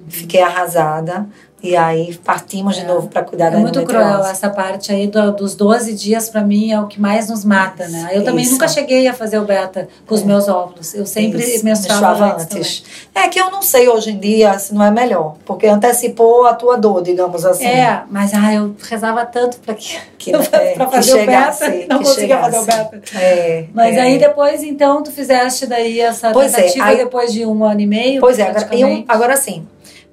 fiquei 0.08 0.40
arrasada. 0.43 1.26
E 1.60 1.76
aí 1.76 2.14
partimos 2.25 2.76
de 2.76 2.82
É. 2.82 2.87
novo 2.87 3.08
para 3.08 3.20
cuidar 3.25 3.46
É 3.49 3.50
da 3.50 3.58
muito 3.58 3.82
cruel 3.82 4.25
essa 4.25 4.49
parte 4.49 4.93
aí 4.93 5.08
do- 5.08 5.32
dos 5.32 5.56
12 5.56 5.93
dias, 5.93 6.28
pra 6.31 6.40
mim, 6.40 6.70
é 6.70 6.81
o 6.81 6.87
que 6.87 7.00
mais 7.00 7.28
nos 7.28 7.44
mata, 7.44 7.88
né? 7.88 8.10
Eu 8.12 8.22
também 8.22 8.44
Isso. 8.44 8.52
nunca 8.52 8.69
cheguei 8.69 9.08
a 9.08 9.12
fazer 9.12 9.40
o 9.40 9.44
beta 9.44 9.88
com 10.06 10.14
os 10.14 10.22
É. 10.22 10.25
meus 10.25 10.46
óvulos. 10.46 10.94
Eu 10.94 11.05
sempre 11.05 11.43
Isso, 11.43 11.64
menstruava, 11.64 12.10
menstruava 12.26 12.43
antes. 12.43 12.84
É 13.12 13.26
que 13.26 13.40
eu 13.40 13.50
não 13.50 13.60
sei 13.60 13.88
hoje 13.88 14.10
em 14.12 14.19
dia 14.20 14.56
se 14.56 14.72
não 14.72 14.84
é 14.84 14.90
melhor, 14.93 15.34
porque 15.44 15.66
antecipou 15.66 16.46
a 16.46 16.55
tua 16.55 16.77
dor, 16.77 17.03
digamos 17.03 17.44
assim. 17.44 17.67
É, 17.67 18.03
mas 18.08 18.32
ah, 18.34 18.55
eu 18.55 18.77
rezava 18.88 19.27
tanto 19.27 19.56
pra, 19.58 19.74
que, 19.74 19.98
Que, 20.17 20.31
pra 20.38 20.62
é, 20.62 20.72
que 20.74 20.79
fazer 20.79 21.12
o 21.12 21.17
chegasse, 21.19 21.69
beta. 21.69 21.86
Não 21.93 21.98
que 21.98 22.05
conseguia 22.05 22.38
fazer 22.38 22.58
o 22.60 22.65
beta. 22.67 23.00
É, 23.17 23.65
Mas 23.74 23.96
é. 23.96 24.00
aí 24.03 24.17
depois, 24.17 24.62
então, 24.62 25.03
tu 25.03 25.10
fizeste 25.10 25.67
daí 25.67 25.98
essa 25.98 26.31
Pois 26.31 26.53
é, 26.55 26.56
tentativa 26.58 26.84
aí- 26.84 26.96
depois 26.98 27.32
de 27.32 27.44
um 27.44 27.65
ano 27.65 27.81
e 27.81 27.86
meio? 27.86 28.20
Pois 28.20 28.38
é, 28.38 28.43
agora, 28.44 28.60
e 28.60 28.62
um- 28.62 28.69
praticamente? 28.69 29.05
agora 29.08 29.36
sim. 29.36 29.67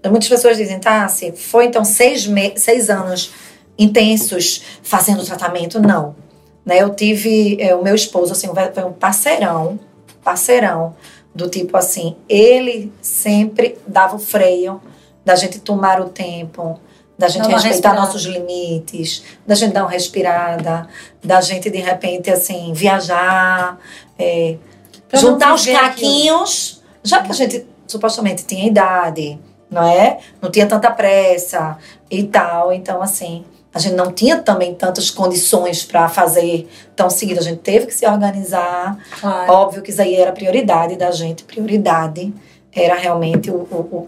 Muitas 0.09 0.29
pessoas 0.29 0.57
dizem, 0.57 0.79
tá, 0.79 1.07
se 1.07 1.31
foi 1.31 1.65
então 1.65 1.83
seis, 1.83 2.27
seis 2.55 2.89
anos 2.89 3.31
intensos 3.77 4.61
fazendo 4.83 5.23
tratamento. 5.23 5.79
Não. 5.79 6.15
Né, 6.65 6.81
eu 6.81 6.95
tive 6.95 7.57
é, 7.61 7.75
o 7.75 7.83
meu 7.83 7.93
esposo, 7.93 8.31
assim, 8.31 8.47
foi 8.73 8.83
um 8.83 8.91
parceirão, 8.91 9.79
parceirão, 10.23 10.95
do 11.33 11.49
tipo 11.49 11.77
assim, 11.77 12.15
ele 12.27 12.91
sempre 13.01 13.77
dava 13.85 14.15
o 14.15 14.19
freio 14.19 14.81
da 15.23 15.35
gente 15.35 15.59
tomar 15.59 15.99
o 15.99 16.09
tempo, 16.09 16.79
da 17.17 17.27
gente 17.27 17.47
respeitar 17.47 17.67
respirada. 17.69 17.99
nossos 17.99 18.23
limites, 18.23 19.23
da 19.45 19.53
gente 19.53 19.73
dar 19.73 19.83
uma 19.83 19.91
respirada, 19.91 20.87
da 21.23 21.41
gente 21.41 21.69
de 21.69 21.77
repente 21.77 22.31
assim 22.31 22.73
viajar, 22.73 23.77
é, 24.17 24.55
juntar 25.13 25.53
os 25.53 25.65
viver 25.65 25.77
aquilo. 25.77 26.11
caquinhos, 26.11 26.83
já 27.03 27.21
que 27.21 27.31
a 27.31 27.35
gente 27.35 27.65
supostamente 27.87 28.45
tinha 28.45 28.67
idade, 28.67 29.37
não 29.75 29.83
é? 29.83 30.19
Não 30.41 30.49
tinha 30.49 30.65
tanta 30.65 30.89
pressa 30.89 31.77
e 32.09 32.23
tal, 32.23 32.71
então 32.73 33.01
assim, 33.01 33.43
a 33.73 33.77
gente 33.79 33.93
não 33.95 34.09
tinha 34.11 34.37
também 34.37 34.73
tantas 34.73 35.11
condições 35.11 35.83
para 35.83 36.07
fazer 36.07 36.67
tão 36.95 37.09
seguido, 37.09 37.41
a 37.41 37.43
gente 37.43 37.59
teve 37.59 37.85
que 37.87 37.93
se 37.93 38.07
organizar. 38.07 38.97
Claro. 39.19 39.51
Óbvio 39.51 39.81
que 39.81 39.91
isso 39.91 40.01
aí 40.01 40.15
era 40.15 40.31
prioridade 40.31 40.95
da 40.95 41.11
gente, 41.11 41.43
prioridade 41.43 42.33
era 42.73 42.95
realmente 42.95 43.49
o, 43.51 43.55
o, 43.55 43.75
o- 44.01 44.07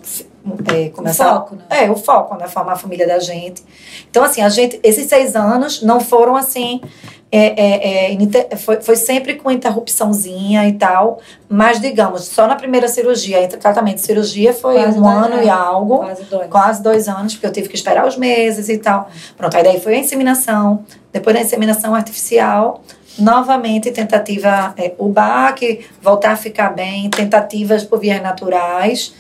é, 0.74 0.88
O 0.88 0.92
começar 0.92 1.34
foco, 1.34 1.56
né? 1.56 1.64
é, 1.70 1.92
o 1.92 1.96
foco, 1.96 2.36
né? 2.36 2.48
Formar 2.48 2.74
a 2.74 2.76
família 2.78 3.06
da 3.08 3.20
gente. 3.20 3.62
Então, 4.10 4.24
assim, 4.24 4.42
a 4.42 4.48
gente, 4.50 4.80
esses 4.84 5.08
seis 5.08 5.36
anos 5.36 5.82
não 5.82 6.00
foram 6.00 6.36
assim 6.38 6.82
é, 7.32 8.12
é, 8.14 8.56
foi, 8.56 8.82
foi 8.82 8.96
sempre 8.96 9.36
com 9.36 9.52
interrupçãozinha 9.52 10.68
e 10.68 10.74
tal, 10.74 11.20
mas 11.50 11.80
digamos, 11.82 12.24
só 12.24 12.48
na 12.48 12.56
primeira 12.56 12.88
cirurgia, 12.88 13.44
entre 13.44 13.58
tratamento 13.58 13.98
e 13.98 14.02
cirurgia, 14.02 14.54
foi 14.54 14.76
quase 14.76 15.00
um 15.00 15.08
ano 15.08 15.44
e 15.44 15.50
algo, 15.50 15.98
quase 15.98 16.24
dois. 16.24 16.48
quase 16.50 16.84
dois 16.84 17.08
anos, 17.10 17.34
porque 17.34 17.48
eu 17.48 17.52
tive 17.52 17.68
que 17.68 17.76
esperar 17.76 18.08
os 18.08 18.16
meses 18.16 18.70
e 18.70 18.78
tal. 18.78 19.10
Pronto, 19.36 19.56
aí 19.58 19.64
daí 19.64 19.80
foi 19.80 19.96
a 19.96 20.00
inseminação, 20.00 20.86
depois 21.12 21.36
da 21.36 21.42
inseminação 21.42 21.94
artificial, 21.94 22.82
novamente 23.20 23.92
tentativa, 23.92 24.74
é, 24.78 24.94
o 24.98 25.10
BAC, 25.10 25.86
voltar 26.02 26.32
a 26.32 26.38
ficar 26.38 26.70
bem, 26.70 27.10
tentativas 27.10 27.84
por 27.84 28.00
vias 28.00 28.22
naturais, 28.22 29.14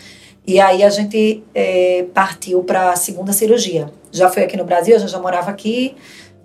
e 0.45 0.61
aí 0.61 0.81
a 0.81 0.89
gente 0.89 1.43
é, 1.53 2.05
partiu 2.13 2.63
para 2.63 2.91
a 2.91 2.95
segunda 2.95 3.33
cirurgia. 3.33 3.89
Já 4.13 4.29
foi 4.29 4.43
aqui 4.43 4.55
no 4.55 4.63
Brasil, 4.63 4.95
a 4.95 4.99
gente 4.99 5.11
já 5.11 5.19
morava 5.19 5.51
aqui, 5.51 5.93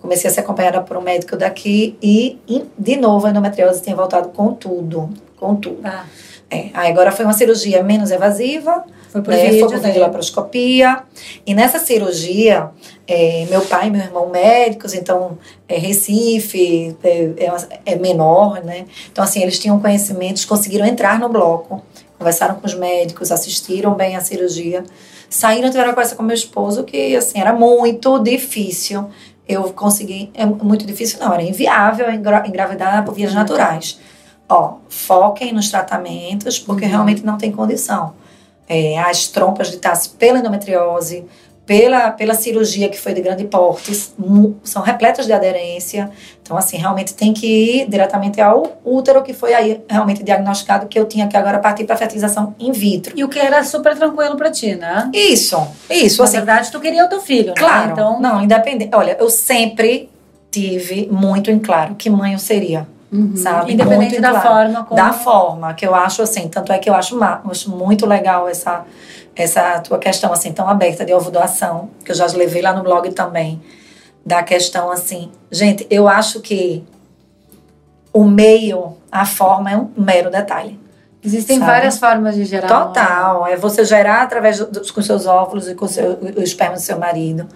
comecei 0.03 0.29
a 0.29 0.33
ser 0.33 0.41
acompanhada 0.41 0.81
por 0.81 0.97
um 0.97 1.01
médico 1.01 1.37
daqui 1.37 1.97
e, 2.03 2.37
de 2.77 2.97
novo, 2.97 3.25
a 3.25 3.29
endometriose 3.29 3.81
tinha 3.81 3.95
voltado 3.95 4.29
com 4.29 4.53
tudo, 4.53 5.09
com 5.39 5.55
tudo. 5.55 5.79
Ah. 5.81 6.05
É, 6.51 6.69
agora 6.73 7.09
foi 7.11 7.23
uma 7.23 7.33
cirurgia 7.33 7.81
menos 7.81 8.11
evasiva, 8.11 8.83
foi 9.09 9.21
por 9.21 9.33
né, 9.33 9.49
vídeo, 9.49 9.69
foi 9.69 9.79
por 9.79 9.97
laparoscopia. 9.97 11.03
E 11.47 11.55
nessa 11.55 11.79
cirurgia, 11.79 12.69
é, 13.07 13.47
meu 13.49 13.61
pai 13.61 13.87
e 13.87 13.91
meu 13.91 14.01
irmão 14.01 14.29
médicos, 14.29 14.93
então 14.93 15.37
é, 15.69 15.77
Recife 15.77 16.95
é, 17.01 17.09
é, 17.37 17.93
é, 17.93 17.95
menor, 17.95 18.61
né? 18.61 18.85
Então, 19.09 19.23
assim, 19.23 19.41
eles 19.41 19.57
tinham 19.57 19.79
conhecimentos, 19.79 20.43
conseguiram 20.43 20.85
entrar 20.85 21.17
no 21.17 21.29
bloco, 21.29 21.81
conversaram 22.19 22.55
com 22.55 22.67
os 22.67 22.75
médicos, 22.75 23.31
assistiram 23.31 23.95
bem 23.95 24.17
a 24.17 24.21
cirurgia, 24.21 24.83
saíram, 25.29 25.69
tiveram 25.69 25.91
conversa 25.91 26.15
com 26.15 26.23
meu 26.23 26.35
esposo, 26.35 26.83
que, 26.83 27.15
assim, 27.15 27.39
era 27.39 27.53
muito 27.53 28.19
difícil 28.19 29.09
eu 29.47 29.63
consegui. 29.73 30.31
É 30.33 30.45
muito 30.45 30.85
difícil, 30.85 31.19
não, 31.19 31.33
era 31.33 31.43
inviável 31.43 32.07
engravidar 32.11 33.03
por 33.03 33.13
vias 33.13 33.33
naturais. 33.33 33.99
Ó, 34.47 34.75
foquem 34.89 35.53
nos 35.53 35.69
tratamentos, 35.69 36.59
porque 36.59 36.85
uhum. 36.85 36.91
realmente 36.91 37.25
não 37.25 37.37
tem 37.37 37.51
condição. 37.51 38.13
É, 38.67 38.97
as 38.99 39.27
trompas 39.27 39.69
de 39.71 39.77
Tassi 39.77 40.09
pela 40.11 40.39
endometriose, 40.39 41.25
pela, 41.65 42.11
pela 42.11 42.33
cirurgia 42.33 42.89
que 42.89 42.99
foi 42.99 43.13
de 43.13 43.21
grande 43.21 43.45
porte, 43.45 43.93
são 44.63 44.81
repletas 44.81 45.25
de 45.25 45.31
aderência. 45.31 46.11
Então, 46.41 46.57
assim, 46.57 46.77
realmente 46.77 47.13
tem 47.13 47.33
que 47.33 47.47
ir 47.47 47.89
diretamente 47.89 48.41
ao 48.41 48.79
útero, 48.83 49.23
que 49.23 49.33
foi 49.33 49.53
aí 49.53 49.81
realmente 49.89 50.23
diagnosticado 50.23 50.87
que 50.87 50.99
eu 50.99 51.05
tinha 51.05 51.27
que 51.27 51.37
agora 51.37 51.59
partir 51.59 51.85
para 51.85 51.95
fertilização 51.95 52.53
in 52.59 52.71
vitro. 52.73 53.13
E 53.15 53.23
o 53.23 53.29
que 53.29 53.39
era 53.39 53.63
super 53.63 53.95
tranquilo 53.95 54.35
para 54.35 54.51
ti, 54.51 54.75
né? 54.75 55.09
Isso, 55.13 55.65
isso. 55.89 56.21
Na 56.21 56.25
assim, 56.25 56.37
verdade, 56.37 56.71
tu 56.71 56.79
queria 56.81 57.05
o 57.05 57.09
teu 57.09 57.21
filho, 57.21 57.49
né? 57.49 57.55
Claro. 57.57 57.87
Né? 57.87 57.91
Então... 57.93 58.19
Não, 58.19 58.41
independente. 58.43 58.93
Olha, 58.93 59.15
eu 59.17 59.29
sempre 59.29 60.09
tive 60.51 61.07
muito 61.11 61.49
em 61.49 61.59
claro 61.59 61.95
que 61.95 62.09
mãe 62.09 62.33
eu 62.33 62.39
seria. 62.39 62.87
Uhum. 63.13 63.35
Sabe? 63.35 63.73
Independente 63.73 64.19
muito 64.19 64.21
da 64.21 64.31
claro. 64.31 64.47
forma 64.47 64.83
como... 64.85 64.95
Da 64.95 65.13
forma, 65.13 65.73
que 65.75 65.85
eu 65.85 65.93
acho 65.93 66.23
assim. 66.23 66.47
Tanto 66.47 66.73
é 66.73 66.79
que 66.79 66.89
eu 66.89 66.95
acho, 66.95 67.17
acho 67.23 67.69
muito 67.69 68.05
legal 68.05 68.49
essa 68.49 68.83
essa 69.35 69.79
tua 69.79 69.97
questão 69.97 70.31
assim 70.31 70.51
tão 70.51 70.67
aberta 70.69 71.03
de 71.05 71.13
ovo 71.13 71.31
doação, 71.31 71.89
que 72.05 72.11
eu 72.11 72.15
já 72.15 72.25
levei 72.27 72.61
lá 72.61 72.73
no 72.73 72.83
blog 72.83 73.11
também, 73.13 73.61
da 74.25 74.43
questão 74.43 74.91
assim, 74.91 75.31
gente, 75.51 75.85
eu 75.89 76.07
acho 76.07 76.39
que 76.39 76.83
o 78.11 78.23
meio, 78.23 78.95
a 79.11 79.25
forma 79.25 79.71
é 79.71 79.77
um 79.77 79.89
mero 79.97 80.29
detalhe. 80.29 80.79
Existem 81.23 81.57
sabe? 81.57 81.71
várias 81.71 81.97
formas 81.97 82.35
de 82.35 82.45
gerar. 82.45 82.67
Total, 82.67 83.47
é 83.47 83.55
você 83.55 83.83
gerar 83.85 84.21
através 84.23 84.59
dos 84.59 84.91
com 84.91 85.01
seus 85.01 85.25
óvulos 85.25 85.67
e 85.67 85.73
com 85.73 85.87
seu, 85.87 86.19
o 86.37 86.41
esperma 86.41 86.75
do 86.75 86.81
seu 86.81 86.99
marido. 86.99 87.47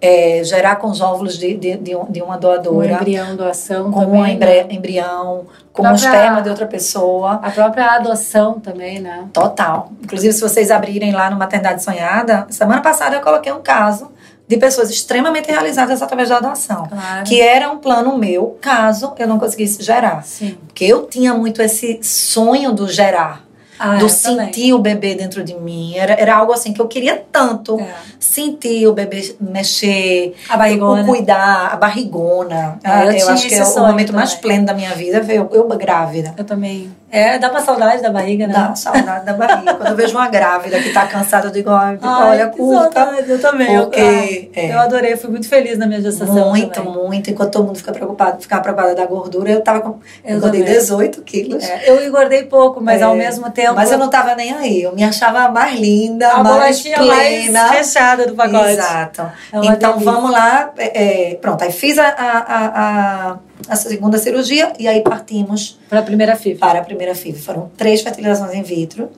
É, 0.00 0.42
gerar 0.44 0.76
com 0.76 0.88
os 0.88 1.00
óvulos 1.02 1.36
de, 1.36 1.54
de, 1.54 1.76
de 1.76 2.22
uma 2.22 2.38
doadora. 2.38 2.94
Um 2.94 2.96
embrião 2.96 3.36
doação 3.36 3.90
com 3.90 4.00
também, 4.00 4.36
um 4.36 4.38
né? 4.38 4.66
embrião, 4.70 5.46
com 5.72 5.82
própria, 5.82 5.92
o 5.92 5.94
esperma 5.94 6.42
de 6.42 6.48
outra 6.48 6.66
pessoa. 6.66 7.32
A 7.42 7.50
própria 7.50 7.96
adoção 7.96 8.58
também, 8.58 8.98
né? 8.98 9.28
Total. 9.32 9.90
Inclusive, 10.02 10.32
se 10.32 10.40
vocês 10.40 10.70
abrirem 10.70 11.12
lá 11.12 11.30
no 11.30 11.36
Maternidade 11.36 11.82
Sonhada, 11.82 12.46
semana 12.48 12.80
passada 12.80 13.16
eu 13.16 13.20
coloquei 13.20 13.52
um 13.52 13.60
caso 13.60 14.10
de 14.50 14.56
pessoas 14.56 14.90
extremamente 14.90 15.48
realizadas 15.48 16.02
através 16.02 16.28
da 16.28 16.38
adoção. 16.38 16.88
Claro. 16.88 17.24
Que 17.24 17.40
era 17.40 17.70
um 17.70 17.78
plano 17.78 18.18
meu, 18.18 18.58
caso 18.60 19.12
eu 19.16 19.28
não 19.28 19.38
conseguisse 19.38 19.80
gerar. 19.80 20.24
Sim. 20.24 20.58
Porque 20.66 20.84
eu 20.84 21.06
tinha 21.06 21.32
muito 21.34 21.62
esse 21.62 22.00
sonho 22.02 22.72
do 22.72 22.88
gerar. 22.88 23.44
Ah, 23.82 23.96
do 23.96 24.10
sentir 24.10 24.36
também. 24.36 24.72
o 24.74 24.78
bebê 24.78 25.14
dentro 25.14 25.42
de 25.42 25.54
mim. 25.54 25.96
Era, 25.96 26.12
era 26.12 26.36
algo 26.36 26.52
assim 26.52 26.74
que 26.74 26.80
eu 26.82 26.86
queria 26.86 27.24
tanto. 27.32 27.80
É. 27.80 27.94
Sentir 28.18 28.86
o 28.86 28.92
bebê 28.92 29.34
mexer, 29.40 30.34
a 30.50 30.56
barrigona. 30.58 31.02
o 31.02 31.06
cuidar, 31.06 31.70
a 31.72 31.76
barrigona. 31.76 32.78
É, 32.84 33.08
eu, 33.08 33.12
eu 33.12 33.28
acho 33.30 33.48
que 33.48 33.54
é 33.54 33.64
o 33.64 33.80
momento 33.80 34.08
também. 34.08 34.12
mais 34.12 34.34
pleno 34.34 34.66
da 34.66 34.74
minha 34.74 34.94
vida, 34.94 35.24
eu, 35.32 35.48
eu 35.50 35.66
grávida. 35.78 36.34
Eu 36.36 36.44
também. 36.44 36.90
É, 37.10 37.38
dá 37.38 37.50
uma 37.50 37.60
saudade 37.60 38.02
da 38.02 38.10
barriga, 38.10 38.46
né? 38.46 38.54
Dá 38.54 38.74
saudade 38.74 39.26
da 39.26 39.32
barriga. 39.32 39.74
Quando 39.74 39.88
eu 39.88 39.96
vejo 39.96 40.16
uma 40.16 40.28
grávida 40.28 40.78
que 40.78 40.92
tá 40.92 41.06
cansada, 41.06 41.48
eu 41.48 41.50
digo, 41.50 41.68
Ai, 41.70 41.98
olha, 42.02 42.48
curta. 42.48 43.00
Saudade, 43.00 43.30
eu 43.30 43.40
também. 43.40 43.76
Porque, 43.76 44.50
eu, 44.54 44.62
é. 44.62 44.74
eu 44.74 44.78
adorei, 44.78 45.16
fui 45.16 45.28
muito 45.28 45.48
feliz 45.48 45.76
na 45.76 45.86
minha 45.86 46.00
gestação. 46.00 46.50
Muito, 46.50 46.72
também. 46.72 46.92
muito. 46.92 47.30
Enquanto 47.30 47.50
todo 47.52 47.66
mundo 47.66 47.78
fica 47.78 47.90
preocupado, 47.90 48.40
ficava 48.40 48.62
preocupada 48.62 48.94
da 48.94 49.06
gordura, 49.06 49.50
eu 49.50 49.60
tava 49.60 49.80
com. 49.80 49.98
Eu 50.24 50.36
engordei 50.36 50.62
18 50.62 51.22
quilos. 51.22 51.64
É, 51.64 51.90
eu 51.90 52.06
engordei 52.06 52.44
pouco, 52.44 52.80
mas 52.80 53.02
ao 53.02 53.14
é. 53.14 53.18
mesmo 53.18 53.50
tempo. 53.50 53.74
Mas 53.74 53.90
eu 53.90 53.98
não 53.98 54.08
tava 54.08 54.36
nem 54.36 54.52
aí. 54.52 54.82
Eu 54.82 54.94
me 54.94 55.02
achava 55.02 55.48
mais 55.48 55.78
linda, 55.80 56.30
a 56.30 56.44
mais 56.44 56.80
plena. 56.80 57.62
mais 57.62 57.76
fechada 57.76 58.26
do 58.26 58.34
pacote. 58.34 58.70
Exato. 58.70 59.22
É 59.52 59.58
então 59.66 59.92
delícia. 59.94 60.12
vamos 60.12 60.30
lá. 60.30 60.72
É, 60.78 61.36
pronto, 61.40 61.64
aí 61.64 61.72
fiz 61.72 61.98
a, 61.98 62.08
a, 62.08 63.30
a 63.32 63.36
a 63.68 63.76
segunda 63.76 64.18
cirurgia 64.18 64.72
e 64.78 64.86
aí 64.88 65.02
partimos 65.02 65.78
para 65.88 66.00
a 66.00 66.02
primeira 66.02 66.36
FIV. 66.36 66.58
Para 66.58 66.80
a 66.80 66.84
primeira 66.84 67.14
FIV. 67.14 67.38
Foram 67.40 67.70
três 67.76 68.00
fertilizações 68.02 68.54
in 68.54 68.62
vitro. 68.62 69.08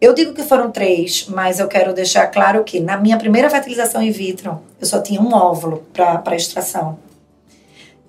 Eu 0.00 0.14
digo 0.14 0.34
que 0.34 0.42
foram 0.42 0.70
três, 0.70 1.26
mas 1.28 1.60
eu 1.60 1.68
quero 1.68 1.92
deixar 1.92 2.26
claro 2.26 2.64
que 2.64 2.80
na 2.80 2.96
minha 2.96 3.16
primeira 3.16 3.48
fertilização 3.48 4.02
in 4.02 4.10
vitro, 4.10 4.60
eu 4.80 4.86
só 4.86 5.00
tinha 5.00 5.20
um 5.20 5.32
óvulo 5.32 5.84
para 5.92 6.34
extração. 6.34 6.98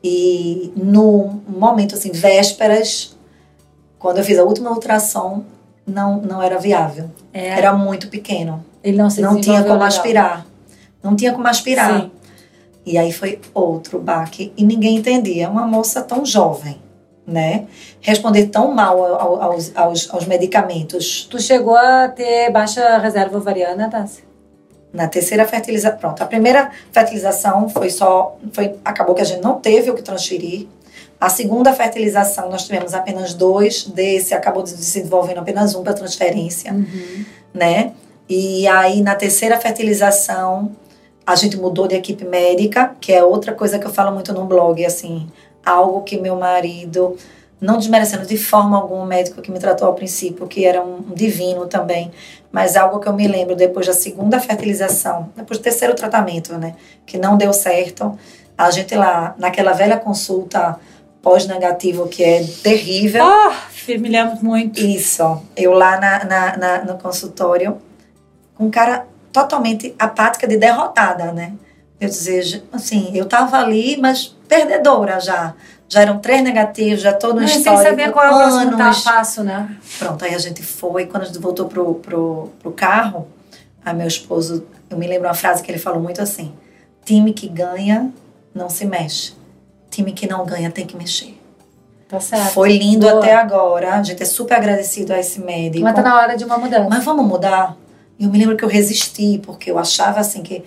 E 0.04 0.74
no 0.76 1.42
momento, 1.48 1.96
assim, 1.96 2.12
vésperas, 2.12 3.16
quando 4.00 4.18
eu 4.18 4.24
fiz 4.24 4.38
a 4.38 4.44
última 4.44 4.72
ultrassom, 4.72 5.44
não, 5.86 6.20
não 6.22 6.42
era 6.42 6.58
viável. 6.58 7.10
É. 7.34 7.50
Era 7.50 7.74
muito 7.74 8.08
pequeno. 8.10 8.66
Ele 8.84 8.98
não 8.98 9.10
se 9.10 9.22
Não 9.22 9.40
tinha 9.40 9.62
como 9.62 9.74
legal. 9.74 9.88
aspirar. 9.88 10.46
Não 11.02 11.16
tinha 11.16 11.32
como 11.32 11.48
aspirar. 11.48 12.02
Sim. 12.02 12.12
E 12.86 12.98
aí 12.98 13.12
foi 13.12 13.40
outro 13.54 14.00
baque 14.00 14.52
e 14.58 14.64
ninguém 14.64 14.98
entendia. 14.98 15.50
Uma 15.50 15.66
moça 15.66 16.02
tão 16.02 16.26
jovem, 16.26 16.82
né? 17.26 17.66
Responder 18.02 18.48
tão 18.48 18.74
mal 18.74 19.04
aos, 19.04 19.72
aos, 19.76 20.14
aos 20.14 20.26
medicamentos. 20.26 21.28
Tu 21.30 21.40
chegou 21.40 21.76
a 21.76 22.10
ter 22.10 22.52
baixa 22.52 22.98
reserva 22.98 23.38
ovariana, 23.38 23.90
Tassi? 23.90 24.24
Na 24.92 25.08
terceira 25.08 25.48
fertilização, 25.48 25.98
pronto. 25.98 26.22
A 26.22 26.26
primeira 26.26 26.70
fertilização 26.92 27.68
foi 27.68 27.90
só, 27.90 28.38
foi, 28.52 28.76
acabou 28.86 29.16
que 29.16 29.22
a 29.22 29.26
gente 29.26 29.42
não 29.42 29.60
teve 29.60 29.90
o 29.90 29.96
que 29.96 30.04
transferir. 30.04 30.68
A 31.20 31.30
segunda 31.30 31.74
fertilização 31.74 32.50
nós 32.50 32.66
tivemos 32.66 32.94
apenas 32.94 33.34
dois, 33.34 33.86
desse 33.86 34.34
acabou 34.34 34.68
se 34.68 34.76
desenvolvendo 34.76 35.40
apenas 35.40 35.74
um 35.74 35.82
para 35.82 35.94
transferência, 35.94 36.74
uhum. 36.74 37.26
né? 37.54 37.94
E 38.30 38.68
aí 38.68 39.02
na 39.02 39.16
terceira 39.16 39.60
fertilização 39.60 40.72
a 41.26 41.36
gente 41.36 41.58
mudou 41.58 41.88
de 41.88 41.96
equipe 41.96 42.26
médica, 42.26 42.96
que 43.00 43.12
é 43.12 43.24
outra 43.24 43.54
coisa 43.54 43.80
que 43.80 43.86
eu 43.86 43.92
falo 43.92 44.12
muito 44.12 44.34
no 44.34 44.46
blog, 44.46 44.86
assim, 44.86 45.28
algo 45.66 46.02
que 46.02 46.18
meu 46.20 46.36
marido, 46.36 47.16
não 47.60 47.78
desmerecendo 47.78 48.26
de 48.26 48.38
forma 48.38 48.78
alguma 48.78 49.04
o 49.04 49.06
médico 49.06 49.42
que 49.42 49.50
me 49.50 49.58
tratou 49.58 49.88
ao 49.88 49.94
princípio, 49.94 50.46
que 50.48 50.66
era 50.66 50.84
um 50.84 51.14
divino 51.14 51.66
também, 51.66 52.12
mas 52.52 52.76
algo 52.76 53.00
que 53.00 53.08
eu 53.08 53.14
me 53.14 53.28
lembro 53.28 53.56
depois 53.56 53.88
da 53.88 53.94
segunda 53.94 54.40
fertilização, 54.40 55.30
depois 55.36 55.60
do 55.60 55.64
terceiro 55.64 55.96
tratamento, 55.96 56.54
né, 56.58 56.76
que 57.06 57.18
não 57.18 57.38
deu 57.38 57.54
certo, 57.54 58.18
a 58.58 58.70
gente 58.70 58.94
lá, 58.96 59.34
naquela 59.38 59.72
velha 59.72 59.98
consulta 59.98 60.78
pós-negativo, 61.22 62.08
que 62.10 62.22
é 62.22 62.44
terrível. 62.62 63.24
Ah, 63.24 63.64
me 63.88 64.10
lembro 64.10 64.38
muito. 64.44 64.80
Isso, 64.82 65.42
eu 65.56 65.72
lá 65.72 65.98
na, 66.00 66.26
na, 66.26 66.58
na 66.58 66.84
no 66.84 66.98
consultório, 66.98 67.78
com 68.56 68.66
um 68.66 68.70
cara 68.70 69.08
totalmente 69.34 69.94
apática 69.98 70.48
de 70.48 70.56
derrotada, 70.56 71.34
né? 71.34 71.54
Eu 72.00 72.08
dizer, 72.08 72.64
assim, 72.72 73.12
eu 73.16 73.26
tava 73.26 73.58
ali, 73.58 73.98
mas 73.98 74.36
perdedora 74.48 75.20
já. 75.20 75.54
Já 75.90 76.02
eram 76.02 76.20
três 76.20 76.42
negativos, 76.42 77.02
já 77.02 77.14
todo 77.14 77.40
um 77.40 77.44
histórico. 77.44 77.84
Sem 77.84 77.90
saber 77.90 78.12
qual 78.12 78.26
é 78.26 78.30
o 78.30 78.38
próximo 78.38 78.78
tá 78.78 78.92
passo, 79.04 79.44
né? 79.44 79.78
Pronto, 80.00 80.24
aí 80.24 80.34
a 80.34 80.38
gente 80.38 80.64
foi. 80.64 81.06
Quando 81.06 81.24
a 81.24 81.26
gente 81.26 81.40
voltou 81.40 81.68
pro, 81.68 81.96
pro, 81.96 82.50
pro 82.60 82.72
carro, 82.72 83.28
aí 83.84 83.94
meu 83.94 84.08
esposo, 84.08 84.66
eu 84.90 84.98
me 84.98 85.08
lembro 85.08 85.28
uma 85.28 85.34
frase 85.34 85.62
que 85.62 85.70
ele 85.70 85.78
falou 85.78 86.00
muito 86.00 86.22
assim: 86.22 86.54
time 87.06 87.32
que 87.34 87.48
ganha 87.48 88.12
não 88.56 88.70
se 88.70 88.86
mexe. 88.86 89.34
Time 89.90 90.12
que 90.14 90.28
não 90.28 90.46
ganha 90.46 90.72
tem 90.72 90.86
que 90.86 90.96
mexer. 90.96 91.40
Tá 92.08 92.20
certo. 92.20 92.54
Foi 92.54 92.76
lindo 92.76 93.08
Boa. 93.08 93.20
até 93.20 93.36
agora. 93.36 93.96
A 93.96 94.04
gente 94.04 94.22
é 94.22 94.26
super 94.26 94.56
agradecido 94.56 95.14
a 95.14 95.20
esse 95.20 95.40
médico. 95.40 95.84
Mas 95.84 95.96
tá 95.96 96.02
na 96.02 96.16
hora 96.16 96.36
de 96.36 96.44
uma 96.44 96.58
mudança. 96.58 96.88
Mas 96.90 97.04
vamos 97.04 97.26
mudar? 97.26 97.78
Eu 98.20 98.30
me 98.30 98.38
lembro 98.38 98.56
que 98.56 98.64
eu 98.64 98.70
resisti, 98.70 99.40
porque 99.44 99.72
eu 99.72 99.78
achava 99.78 100.20
assim 100.20 100.44
que, 100.44 100.64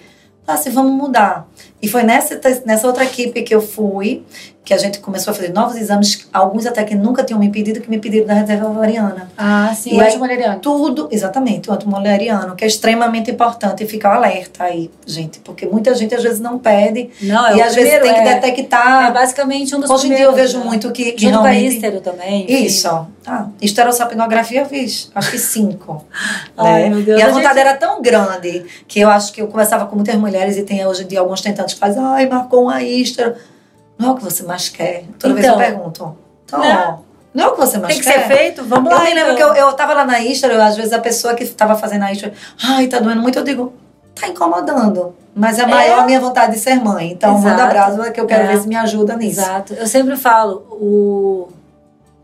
ah, 0.46 0.56
se 0.56 0.70
vamos 0.70 0.92
mudar. 0.92 1.48
E 1.80 1.88
foi 1.88 2.02
nessa, 2.02 2.40
nessa 2.64 2.86
outra 2.86 3.04
equipe 3.04 3.42
que 3.42 3.54
eu 3.54 3.60
fui, 3.60 4.24
que 4.66 4.74
a 4.74 4.78
gente 4.78 4.98
começou 4.98 5.30
a 5.30 5.34
fazer 5.34 5.52
novos 5.52 5.76
exames, 5.76 6.26
alguns 6.32 6.66
até 6.66 6.82
que 6.82 6.96
nunca 6.96 7.22
tinham 7.22 7.38
me 7.38 7.48
pedido, 7.50 7.80
que 7.80 7.88
me 7.88 7.98
pediram 8.00 8.26
da 8.26 8.34
reserva 8.34 8.66
ovariana. 8.68 9.30
Ah, 9.38 9.72
sim, 9.72 9.94
E 9.94 9.96
o 9.96 10.00
antimoleriano. 10.00 10.58
Tudo, 10.58 11.06
exatamente, 11.12 11.70
o 11.70 11.72
antimoleriano, 11.72 12.56
que 12.56 12.64
é 12.64 12.66
extremamente 12.66 13.30
importante 13.30 13.84
e 13.84 13.86
ficar 13.86 14.16
alerta 14.16 14.64
aí, 14.64 14.90
gente, 15.06 15.38
porque 15.38 15.66
muita 15.66 15.94
gente 15.94 16.16
às 16.16 16.22
vezes 16.24 16.40
não 16.40 16.58
pede 16.58 17.10
Não, 17.22 17.46
é 17.46 17.56
e 17.58 17.62
às 17.62 17.76
vezes 17.76 17.92
tem 18.00 18.12
que 18.12 18.18
é, 18.20 18.34
detectar. 18.34 19.06
é 19.06 19.12
basicamente 19.12 19.72
um 19.76 19.78
dos 19.78 19.88
Hoje 19.88 20.08
em 20.08 20.16
dia 20.16 20.24
eu 20.24 20.32
vejo 20.34 20.58
né? 20.58 20.64
muito 20.64 20.90
que, 20.90 21.12
que 21.12 21.26
Junto 21.26 21.38
com 21.38 21.44
a 21.44 21.54
ístero 21.54 22.00
também. 22.00 22.42
enfim. 22.42 22.64
Isso. 22.64 23.06
Ah, 23.24 23.46
esterossalpingografia 23.62 24.62
eu 24.62 24.66
fiz, 24.66 25.12
acho 25.14 25.30
que 25.30 25.38
cinco. 25.38 26.04
Ai, 26.58 26.82
né? 26.84 26.88
meu 26.90 27.02
Deus, 27.02 27.20
e 27.20 27.22
a 27.22 27.26
a 27.26 27.30
vontade 27.30 27.54
gente- 27.54 27.68
era 27.68 27.74
tão 27.76 28.02
grande 28.02 28.64
que 28.88 28.98
eu 28.98 29.08
acho 29.08 29.32
que 29.32 29.40
eu 29.40 29.46
conversava 29.46 29.86
com 29.86 29.94
muitas 29.94 30.16
mulheres 30.16 30.56
e 30.56 30.64
tem 30.64 30.84
hoje 30.84 31.04
em 31.04 31.06
dia 31.06 31.20
alguns 31.20 31.40
tentantes 31.40 31.74
que 31.74 31.80
fazem, 31.80 32.02
ai, 32.02 32.26
marcou 32.28 32.64
uma 32.64 32.82
ístero. 32.82 33.34
Não 33.98 34.08
é 34.08 34.12
o 34.12 34.14
que 34.16 34.24
você 34.24 34.42
mais 34.42 34.68
quer. 34.68 35.04
Toda 35.18 35.34
vez 35.34 35.46
Então. 35.46 35.60
eu 35.60 35.66
pergunto. 35.66 36.16
Então, 36.44 36.60
Né? 36.60 36.96
não 37.34 37.44
é 37.44 37.48
o 37.48 37.52
que 37.52 37.58
você 37.58 37.78
mais 37.78 37.94
Tem 37.94 38.02
que 38.04 38.10
quer. 38.10 38.26
ser 38.28 38.36
feito? 38.36 38.64
Vamos 38.64 38.90
Eu 38.90 38.98
lá. 38.98 39.04
me 39.04 39.14
lembro 39.14 39.32
então. 39.32 39.52
que 39.54 39.58
eu, 39.60 39.66
eu 39.66 39.72
tava 39.72 39.94
lá 39.94 40.04
na 40.04 40.20
Istra, 40.20 40.52
eu, 40.52 40.62
às 40.62 40.76
vezes 40.76 40.92
a 40.92 40.98
pessoa 40.98 41.34
que 41.34 41.44
tava 41.46 41.74
fazendo 41.76 42.02
a 42.04 42.12
Istra, 42.12 42.32
ai, 42.62 42.86
tá 42.86 42.98
doendo 42.98 43.22
muito, 43.22 43.38
eu 43.38 43.44
digo, 43.44 43.72
tá 44.14 44.28
incomodando. 44.28 45.14
Mas 45.34 45.58
é 45.58 45.66
maior 45.66 45.98
É. 45.98 46.00
a 46.00 46.04
minha 46.06 46.20
vontade 46.20 46.52
de 46.52 46.58
ser 46.58 46.76
mãe. 46.76 47.10
Então, 47.12 47.32
Exato. 47.36 47.44
manda 47.48 47.64
abraço 47.64 48.12
que 48.12 48.20
eu 48.20 48.26
quero 48.26 48.44
É. 48.44 48.46
ver 48.48 48.60
se 48.60 48.66
me 48.68 48.76
ajuda 48.76 49.16
nisso. 49.16 49.40
Exato. 49.40 49.74
Eu 49.74 49.86
sempre 49.86 50.16
falo, 50.16 50.64
o, 50.70 51.48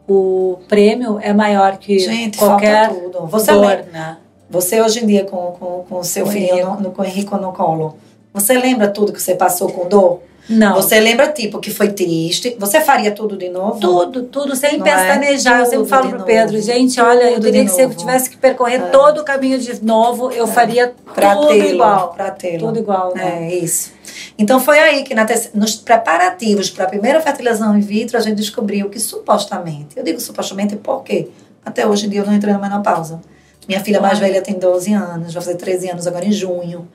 o 0.09 0.59
prêmio 0.69 1.19
é 1.21 1.33
maior 1.33 1.77
que 1.77 1.99
Gente, 1.99 2.39
qualquer 2.39 2.89
falta 2.89 3.01
tudo. 3.01 3.27
Você, 3.27 3.53
dor, 3.53 3.61
lembra- 3.67 3.87
né? 3.93 4.17
você 4.49 4.81
hoje 4.81 5.03
em 5.03 5.07
dia 5.07 5.25
com, 5.25 5.53
com, 5.59 5.85
com 5.89 5.99
o 5.99 6.05
seu 6.05 6.25
Com 6.25 6.31
o 6.31 6.35
Henrico. 6.35 6.67
no, 6.71 6.81
no, 6.81 6.91
com 6.91 7.03
o 7.03 7.05
Henrico 7.05 7.37
no 7.37 7.53
colo, 7.53 7.97
você 8.33 8.55
lembra 8.55 8.89
tudo 8.89 9.13
que 9.13 9.21
você 9.21 9.35
passou 9.35 9.71
com 9.71 9.89
dor? 9.89 10.21
Não. 10.49 10.75
Você 10.75 10.99
lembra, 10.99 11.29
tipo, 11.29 11.59
que 11.61 11.71
foi 11.71 11.89
triste? 11.93 12.57
Você 12.59 12.81
faria 12.81 13.13
tudo 13.13 13.37
de 13.37 13.49
novo? 13.49 13.79
Tudo, 13.81 14.25
tudo, 14.25 14.57
sem 14.57 14.77
Não 14.77 14.87
é? 14.87 14.91
pestanejar. 14.91 15.61
eu 15.61 15.65
sempre 15.67 15.79
Tudo 15.79 15.89
falo 15.89 16.03
pro 16.09 16.13
novo. 16.19 16.25
Pedro, 16.25 16.61
gente, 16.61 17.01
olha, 17.01 17.25
eu 17.25 17.35
Tudo 17.35 17.45
teria 17.45 17.65
que 17.65 17.71
se 17.71 17.81
eu 17.83 17.91
tivesse 17.95 18.29
que 18.29 18.37
percorrer 18.37 18.81
É. 18.81 18.87
todo 18.89 19.21
o 19.21 19.25
caminho 19.25 19.59
de 19.59 19.85
novo, 19.85 20.31
eu 20.33 20.47
faria 20.47 20.93
Pra 21.15 21.37
tudo 21.37 21.53
igual. 21.55 22.13
Pra 22.15 22.31
tê-lo. 22.33 22.59
Tudo 22.67 22.79
igual, 22.81 23.15
né? 23.15 23.49
É 23.51 23.55
isso. 23.55 23.93
Então 24.39 24.59
foi 24.59 24.79
aí 24.79 25.05
que 25.05 25.15
terce- 25.15 25.51
nos 25.55 25.77
preparativos 25.77 26.71
para 26.71 26.85
a 26.85 26.89
primeira 26.89 27.21
fertilização 27.21 27.77
in 27.77 27.81
vitro 27.81 28.17
a 28.17 28.21
gente 28.21 28.37
descobriu 28.37 28.89
que 28.91 28.99
supostamente, 28.99 29.97
eu 29.97 30.03
digo 30.03 30.19
supostamente 30.21 30.75
porque 30.77 31.29
até 31.65 31.87
hoje 31.87 32.07
em 32.07 32.09
dia 32.09 32.21
eu 32.21 32.27
não 32.27 32.35
entrei 32.35 32.53
na 32.53 32.59
menopausa. 32.59 33.21
Minha 33.69 33.81
filha 33.81 34.01
mais 34.01 34.19
velha 34.19 34.43
tem 34.43 34.55
12 34.59 34.93
anos, 34.93 35.33
vai 35.35 35.43
fazer 35.43 35.57
13 35.57 35.89
anos 35.89 36.07
agora 36.07 36.25
em 36.27 36.33
junho. 36.33 36.89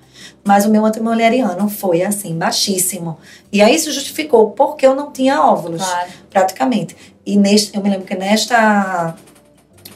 Mas 0.48 0.66
o 0.66 0.70
meu 0.70 0.86
antimoleriano 0.86 1.68
foi 1.70 2.02
assim, 2.04 2.38
baixíssimo. 2.38 3.18
E 3.52 3.62
aí 3.62 3.76
isso 3.76 3.92
justificou 3.92 4.52
porque 4.52 4.88
eu 4.88 4.96
não 4.96 5.12
tinha 5.12 5.42
óvulos, 5.42 5.84
Claro. 5.84 6.10
praticamente. 6.30 6.96
E 7.26 7.36
neste, 7.38 7.76
eu 7.76 7.84
me 7.84 7.90
lembro 7.90 8.06
que 8.08 8.16
nesta 8.16 9.14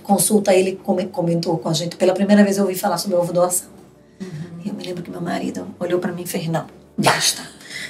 consulta 0.03 0.53
ele 0.53 0.73
come- 0.83 1.05
comentou 1.07 1.57
com 1.57 1.69
a 1.69 1.73
gente, 1.73 1.95
pela 1.95 2.13
primeira 2.13 2.43
vez 2.43 2.57
eu 2.57 2.65
ouvi 2.65 2.75
falar 2.77 2.97
sobre 2.97 3.15
ovo 3.15 3.31
doação. 3.31 3.69
E 4.63 4.67
eu 4.67 4.73
me 4.73 4.83
lembro 4.83 5.01
que 5.01 5.09
meu 5.09 5.21
marido 5.21 5.65
olhou 5.79 5.99
pra 5.99 6.11
mim 6.11 6.23
e 6.23 6.27
fez: 6.27 6.47
não, 6.47 6.65
basta. 6.97 7.41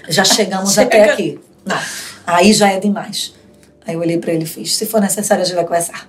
Já 0.07 0.23
chegamos 0.23 0.73
Chega. 0.73 0.87
até 0.87 1.11
aqui. 1.11 1.39
Não, 1.65 1.77
aí 2.27 2.53
já 2.53 2.69
é 2.71 2.79
demais. 2.79 3.33
Aí 3.85 3.95
eu 3.95 3.99
olhei 3.99 4.19
pra 4.19 4.31
ele 4.33 4.43
e 4.43 4.47
fiz: 4.47 4.75
se 4.75 4.85
for 4.85 5.01
necessário, 5.01 5.41
a 5.41 5.45
gente 5.45 5.55
vai 5.55 5.65
conversar. 5.65 6.07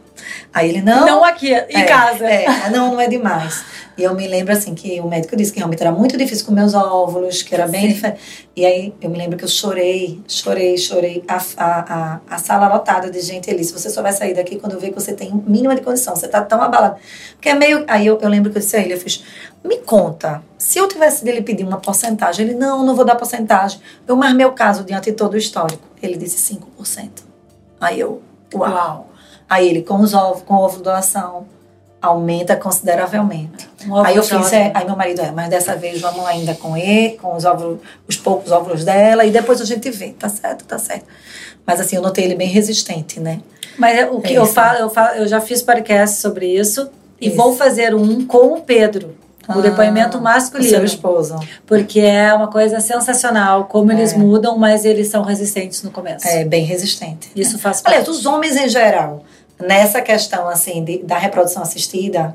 Aí 0.53 0.69
ele: 0.69 0.83
não. 0.83 1.07
Não 1.07 1.25
aqui, 1.25 1.49
em 1.53 1.81
É, 1.81 1.85
casa. 1.85 2.25
É, 2.25 2.47
ah, 2.47 2.71
não, 2.71 2.93
não 2.93 3.01
é 3.01 3.09
demais. 3.09 3.65
E 3.97 4.03
eu 4.03 4.15
me 4.15 4.27
lembro 4.27 4.53
assim 4.53 4.75
que 4.75 4.99
o 5.01 5.07
médico 5.07 5.37
disse 5.37 5.53
que 5.53 5.59
realmente 5.59 5.81
era 5.83 5.93
muito 5.93 6.17
difícil 6.17 6.47
com 6.47 6.53
meus 6.53 6.73
óvulos, 6.73 7.43
que 7.43 7.55
era 7.55 7.67
bem 7.69 7.89
diferente. 7.89 8.21
E 8.57 8.65
aí 8.65 8.95
eu 9.01 9.11
me 9.11 9.19
lembro 9.19 9.37
que 9.37 9.45
eu 9.45 9.49
chorei, 9.49 10.21
chorei, 10.27 10.79
chorei. 10.79 11.23
A, 11.29 11.37
a, 11.37 11.95
a, 11.95 12.21
a 12.31 12.39
sala 12.39 12.69
lotada 12.69 13.11
de 13.11 13.21
gente 13.21 13.51
ali. 13.51 13.63
Se 13.63 13.73
você 13.73 13.91
só 13.91 14.01
vai 14.01 14.13
sair 14.13 14.35
daqui 14.35 14.57
quando 14.59 14.73
eu 14.73 14.81
ver 14.81 14.89
que 14.89 14.95
você 14.95 15.13
tem 15.13 15.33
mínima 15.47 15.75
de 15.75 15.83
condição, 15.83 16.17
você 16.17 16.27
tá 16.27 16.41
tão 16.43 16.63
abalado. 16.63 16.97
Porque 17.33 17.51
é 17.51 17.55
meio. 17.55 17.85
Aí 17.87 18.07
eu, 18.07 18.19
eu 18.21 18.29
lembro 18.29 18.51
que 18.51 18.57
eu 18.57 18.63
disse 18.63 18.77
a 18.77 18.81
ele, 18.81 18.95
eu 18.95 18.99
fiz, 18.99 19.23
me 19.63 19.79
conta, 19.79 20.43
se 20.59 20.79
eu 20.79 20.89
tivesse 20.89 21.25
dele 21.25 21.43
pedir 21.43 21.65
uma 21.65 21.79
porcentagem, 21.79 22.47
ele, 22.47 22.55
não, 22.55 22.85
não 22.85 22.95
vou 22.95 23.05
dar 23.05 23.17
porcentagem. 23.17 23.81
Eu 24.07 24.17
mais 24.17 24.35
meu 24.35 24.53
caso 24.53 24.85
diante 24.85 25.11
de 25.11 25.17
todo 25.17 25.35
o 25.35 25.37
histórico. 25.37 25.83
Ele 26.03 26.17
disse 26.17 26.55
5%. 26.79 27.11
Aí 27.81 28.01
eu, 28.01 28.23
uau. 28.55 28.71
Uau. 28.71 29.12
Aí 29.53 29.69
ele, 29.69 29.83
com 29.83 30.01
os 30.01 30.15
ovos, 30.15 30.43
com 30.43 30.55
ovo 30.55 30.81
doação, 30.83 31.45
aumenta 32.01 32.57
consideravelmente. 32.57 33.69
Um 33.87 33.97
aí 33.97 34.17
eu 34.17 34.23
fiz, 34.23 34.53
é, 34.53 34.71
aí 34.75 34.85
meu 34.85 34.97
marido, 34.97 35.21
é, 35.21 35.31
mas 35.31 35.49
dessa 35.51 35.77
vez 35.77 36.01
vamos 36.01 36.25
ainda 36.27 36.55
com 36.55 36.77
ele, 36.77 37.17
com 37.21 37.37
os 37.37 37.45
óvulos, 37.45 37.79
os 38.09 38.17
poucos 38.17 38.51
óvulos 38.51 38.85
dela, 38.85 39.25
e 39.25 39.31
depois 39.31 39.61
a 39.61 39.65
gente 39.65 39.91
vê, 39.91 40.09
tá 40.11 40.29
certo, 40.29 40.65
tá 40.65 40.79
certo. 40.79 41.05
Mas 41.67 41.81
assim, 41.81 41.97
eu 41.97 42.03
notei 42.03 42.25
ele 42.25 42.35
bem 42.35 42.49
resistente, 42.49 43.21
né? 43.21 43.41
Mas 43.79 43.99
é, 43.99 44.07
o 44.11 44.21
que 44.21 44.33
É 44.35 44.39
eu 44.39 44.47
falo, 44.47 44.79
eu 44.79 44.91
falo, 44.91 45.17
eu 45.17 45.29
já 45.29 45.41
fiz 45.41 45.63
podcast 45.63 46.21
sobre 46.21 46.47
isso 46.47 46.89
e 47.21 47.29
Isso. 47.29 47.37
vou 47.37 47.55
fazer 47.55 47.95
um 47.95 48.25
com 48.27 48.55
o 48.55 48.63
Pedro. 48.63 49.15
O 49.49 49.59
Ah, 49.59 49.61
depoimento 49.61 50.11
O 50.11 50.13
seu 50.13 50.21
masculino. 50.23 50.85
esposo. 50.85 51.35
Porque 51.67 51.99
é 52.01 52.33
uma 52.33 52.47
coisa 52.49 52.79
sensacional 52.81 53.65
como 53.65 53.91
eles 53.91 54.13
É. 54.13 54.17
mudam, 54.17 54.57
mas 54.57 54.85
eles 54.85 55.09
são 55.09 55.23
resistentes 55.23 55.83
no 55.83 55.91
começo. 55.91 56.27
É, 56.29 56.45
bem 56.45 56.65
resistente. 56.65 57.29
Isso 57.35 57.59
faz 57.59 57.81
parte. 57.81 57.97
Aliás, 57.97 58.09
os 58.09 58.25
homens 58.25 58.57
em 58.57 58.69
geral, 58.69 59.25
nessa 59.67 60.01
questão 60.03 60.49
assim 60.49 60.83
de, 60.85 60.99
da 60.99 61.17
reprodução 61.19 61.63
assistida, 61.63 62.35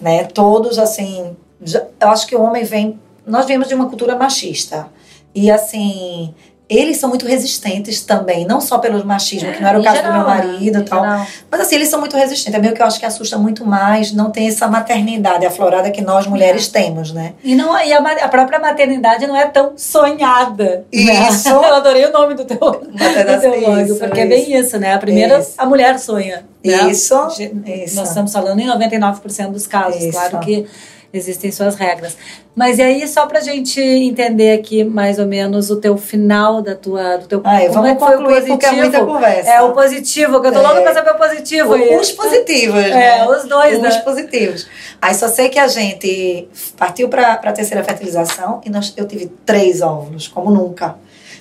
né, 0.00 0.24
todos 0.24 0.78
assim, 0.78 1.36
já- 1.62 1.84
eu 2.00 2.08
acho 2.08 2.26
que 2.26 2.36
o 2.36 2.42
homem 2.42 2.64
vem, 2.64 3.00
nós 3.26 3.46
viemos 3.46 3.68
de 3.68 3.74
uma 3.74 3.88
cultura 3.88 4.16
machista. 4.16 4.88
E 5.34 5.50
assim 5.50 6.34
eles 6.68 6.96
são 6.96 7.08
muito 7.08 7.24
resistentes 7.26 8.00
também, 8.00 8.44
não 8.44 8.60
só 8.60 8.78
pelo 8.78 9.04
machismo, 9.06 9.52
que 9.52 9.60
não 9.62 9.68
era 9.68 9.78
o 9.78 9.80
Em 9.80 9.84
caso 9.84 9.96
geral, 9.98 10.12
do 10.12 10.18
meu 10.18 10.28
né? 10.28 10.36
marido 10.36 10.78
e 10.80 10.82
tal, 10.82 11.00
geral. 11.00 11.26
mas 11.48 11.60
assim, 11.60 11.76
eles 11.76 11.88
são 11.88 12.00
muito 12.00 12.16
resistentes. 12.16 12.54
É 12.54 12.58
meio 12.60 12.74
que 12.74 12.82
eu 12.82 12.86
acho 12.86 12.98
que 12.98 13.06
assusta 13.06 13.38
muito 13.38 13.64
mais, 13.64 14.10
não 14.12 14.30
tem 14.32 14.48
essa 14.48 14.66
maternidade 14.66 15.46
aflorada 15.46 15.90
que 15.92 16.02
nós 16.02 16.26
mulheres 16.26 16.66
temos, 16.66 17.12
né? 17.12 17.34
E, 17.44 17.54
não, 17.54 17.78
e 17.80 17.92
a, 17.92 17.98
a 17.98 18.28
própria 18.28 18.58
maternidade 18.58 19.26
não 19.28 19.36
é 19.36 19.46
tão 19.46 19.74
sonhada. 19.76 20.84
Isso. 20.90 21.48
Né? 21.48 21.54
Eu 21.68 21.74
adorei 21.74 22.04
o 22.06 22.12
nome 22.12 22.34
do 22.34 22.44
teu, 22.44 22.58
do 22.58 23.40
teu 23.40 23.60
blog, 23.60 23.82
isso, 23.84 23.96
porque 23.96 24.20
é 24.20 24.26
bem 24.26 24.52
isso, 24.58 24.78
né? 24.78 24.94
A 24.94 24.98
primeira, 24.98 25.38
Isso. 25.38 25.52
a 25.56 25.66
mulher 25.66 25.98
sonha. 25.98 26.44
Né? 26.64 26.90
Isso, 26.90 27.30
Ge- 27.30 27.52
isso. 27.84 27.94
Nós 27.94 28.08
estamos 28.08 28.32
falando 28.32 28.58
em 28.58 28.66
99% 28.66 29.50
dos 29.52 29.66
casos, 29.68 30.02
Isso. 30.02 30.10
claro 30.12 30.40
que 30.40 30.66
existem 31.12 31.50
suas 31.52 31.74
regras. 31.76 32.16
Mas 32.54 32.78
e 32.78 32.82
aí, 32.82 33.06
só 33.06 33.26
pra 33.26 33.40
gente 33.40 33.80
entender 33.80 34.52
aqui 34.52 34.82
mais 34.84 35.18
ou 35.18 35.26
menos 35.26 35.70
o 35.70 35.76
teu 35.76 35.96
final 35.96 36.62
da 36.62 36.74
tua, 36.74 37.18
do 37.18 37.26
teu 37.26 37.40
Aí, 37.44 37.68
como 37.68 37.74
vamos 37.82 37.90
é 37.90 37.94
que 37.94 38.00
foi 38.00 38.14
o 38.14 38.18
concluir, 38.18 38.34
positivo? 38.46 38.66
é 38.66 38.72
muita 38.82 39.04
conversa. 39.04 39.50
É 39.50 39.62
o 39.62 39.72
positivo, 39.72 40.40
que 40.40 40.46
eu 40.48 40.52
tô 40.52 40.58
É. 40.58 40.62
louca 40.62 40.82
pra 40.82 40.94
saber 40.94 41.10
o 41.10 41.14
positivo 41.18 41.74
aí. 41.74 41.96
Os 41.96 42.12
positivos, 42.12 42.80
É, 42.84 42.90
né? 42.90 43.28
os 43.28 43.44
dois, 43.48 43.76
Os 43.76 43.82
né? 43.82 43.98
positivos. 44.00 44.66
Aí 45.00 45.14
só 45.14 45.28
sei 45.28 45.48
que 45.48 45.58
a 45.58 45.68
gente 45.68 46.48
partiu 46.76 47.08
para 47.08 47.34
a 47.34 47.52
terceira 47.52 47.84
fertilização 47.84 48.60
e 48.64 48.70
nós, 48.70 48.92
eu 48.96 49.06
tive 49.06 49.26
três 49.44 49.82
óvulos, 49.82 50.26
como 50.28 50.50
nunca. 50.50 50.96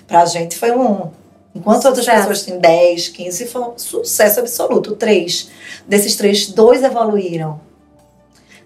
Pra 0.08 0.26
gente 0.26 0.58
foi 0.58 0.72
um. 0.72 1.10
Enquanto 1.56 1.86
outras 1.86 2.04
Sucesso. 2.04 2.28
pessoas 2.28 2.42
têm 2.44 2.60
10, 2.60 3.08
15, 3.08 3.46
foi 3.48 3.62
um 3.62 3.78
sucesso 3.78 4.42
absoluto. 4.42 4.94
Três. 4.98 5.50
Desses 5.88 6.16
três, 6.18 6.48
dois 6.48 6.84
evoluíram. 6.84 7.62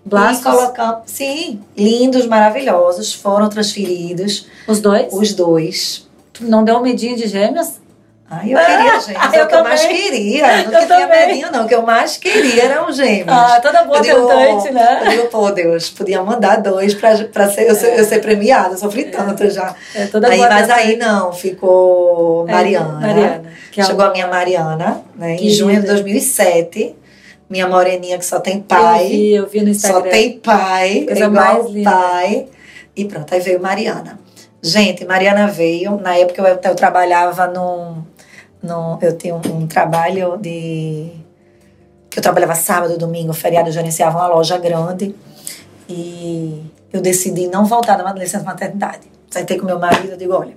Blastos, 0.10 0.40
E 0.40 0.56
colocamos. 0.58 1.02
Sim, 1.06 1.62
lindos, 1.78 2.26
maravilhosos. 2.26 3.14
Foram 3.14 3.48
transferidos. 3.50 4.48
os 4.68 4.80
dois? 4.80 5.08
Os 5.14 5.34
dois. 5.34 6.08
Tu 6.34 6.44
não 6.46 6.64
deu 6.64 6.78
um 6.78 6.82
medinho 6.82 7.16
de 7.16 7.28
gêmeos? 7.28 7.74
Ai, 8.32 8.54
eu 8.54 8.60
queria 8.60 9.00
gêmeos. 9.00 9.34
É 9.34 9.40
eu 9.42 9.46
o 9.46 9.48
que 9.48 9.56
eu 9.56 9.64
mais 9.64 9.86
queria. 9.86 10.48
Não 10.66 10.74
Eu 10.74 10.80
que 10.82 10.86
também. 10.86 11.28
medinho, 11.28 11.52
não. 11.52 11.66
O 11.66 11.68
que 11.68 11.74
eu 11.74 11.82
mais 11.82 12.16
queria 12.18 12.64
eram 12.66 12.92
gêmeos. 12.94 13.28
Ah, 13.28 13.60
toda 13.60 13.84
boa 13.86 14.00
digo, 14.02 14.28
tentante, 14.28 14.72
né? 14.72 15.02
Eu 15.04 15.10
digo, 15.10 15.28
pô, 15.30 15.50
Deus, 15.52 15.90
podia 15.90 16.22
mandar 16.22 16.58
dois 16.62 16.94
pra, 16.94 17.18
pra 17.26 17.50
ser, 17.50 17.68
eu, 17.68 17.74
ser, 17.74 17.98
eu 17.98 18.06
ser 18.06 18.20
premiada, 18.22 18.76
eu 18.76 18.78
sofri 18.78 19.06
tanto 19.06 19.50
já. 19.50 19.74
É 19.96 20.06
toda 20.06 20.28
Aí, 20.28 20.38
boa 20.38 20.48
mas 20.48 20.70
aí 20.70 20.96
não, 20.96 21.34
ficou 21.34 22.46
É, 22.48 22.52
Mariana. 22.52 23.00
Mariana. 23.00 23.44
Que 23.72 23.82
é 23.82 23.84
Chegou 23.84 24.06
a 24.06 24.12
minha 24.12 24.28
Mariana, 24.28 25.02
né, 25.16 25.34
em 25.34 25.38
Querida. 25.38 25.56
junho 25.56 25.82
de 25.82 25.88
2007. 25.88 26.96
Minha 27.50 27.68
moreninha 27.68 28.18
que 28.18 28.26
só 28.26 28.40
tem 28.40 28.58
Eu 28.58 28.62
pai. 28.64 29.08
vi, 29.08 29.32
eu 29.34 29.48
vi 29.48 29.62
no 29.62 29.74
Só 29.74 29.88
Instagram. 29.88 30.12
tem 30.12 30.40
pai, 30.40 31.04
Coisa 31.08 31.24
é 31.24 31.28
igual 31.28 31.34
mais 31.64 31.66
linda. 31.74 31.92
pai. 31.92 32.48
E 32.96 33.06
pronto, 33.06 33.34
aí 33.34 33.40
veio 33.40 33.60
Mariana. 33.62 34.20
Gente, 34.62 35.06
Mariana 35.06 35.48
veio. 35.48 36.00
Na 36.00 36.16
época 36.16 36.42
eu, 36.42 36.60
eu 36.64 36.76
trabalhava 36.76 37.48
num, 37.48 38.04
num. 38.62 39.00
Eu 39.02 39.18
tinha 39.18 39.34
um, 39.36 39.42
um 39.62 39.66
trabalho 39.68 40.38
de. 40.38 41.12
que 42.10 42.20
eu 42.20 42.24
trabalhava 42.24 42.54
sábado, 42.56 42.98
domingo, 42.98 43.34
feriado, 43.34 43.70
eu 43.70 43.74
gerenciava 43.74 44.18
uma 44.20 44.28
loja 44.28 44.58
grande. 44.58 45.16
E 45.88 46.62
eu 46.94 47.02
decidi 47.02 47.48
não 47.48 47.66
voltar 47.66 47.96
da 47.96 48.12
licença 48.14 48.44
maternidade. 48.44 49.08
Sentei 49.30 49.58
com 49.58 49.66
meu 49.66 49.80
marido 49.80 50.14
e 50.14 50.18
digo: 50.18 50.34
olha, 50.34 50.54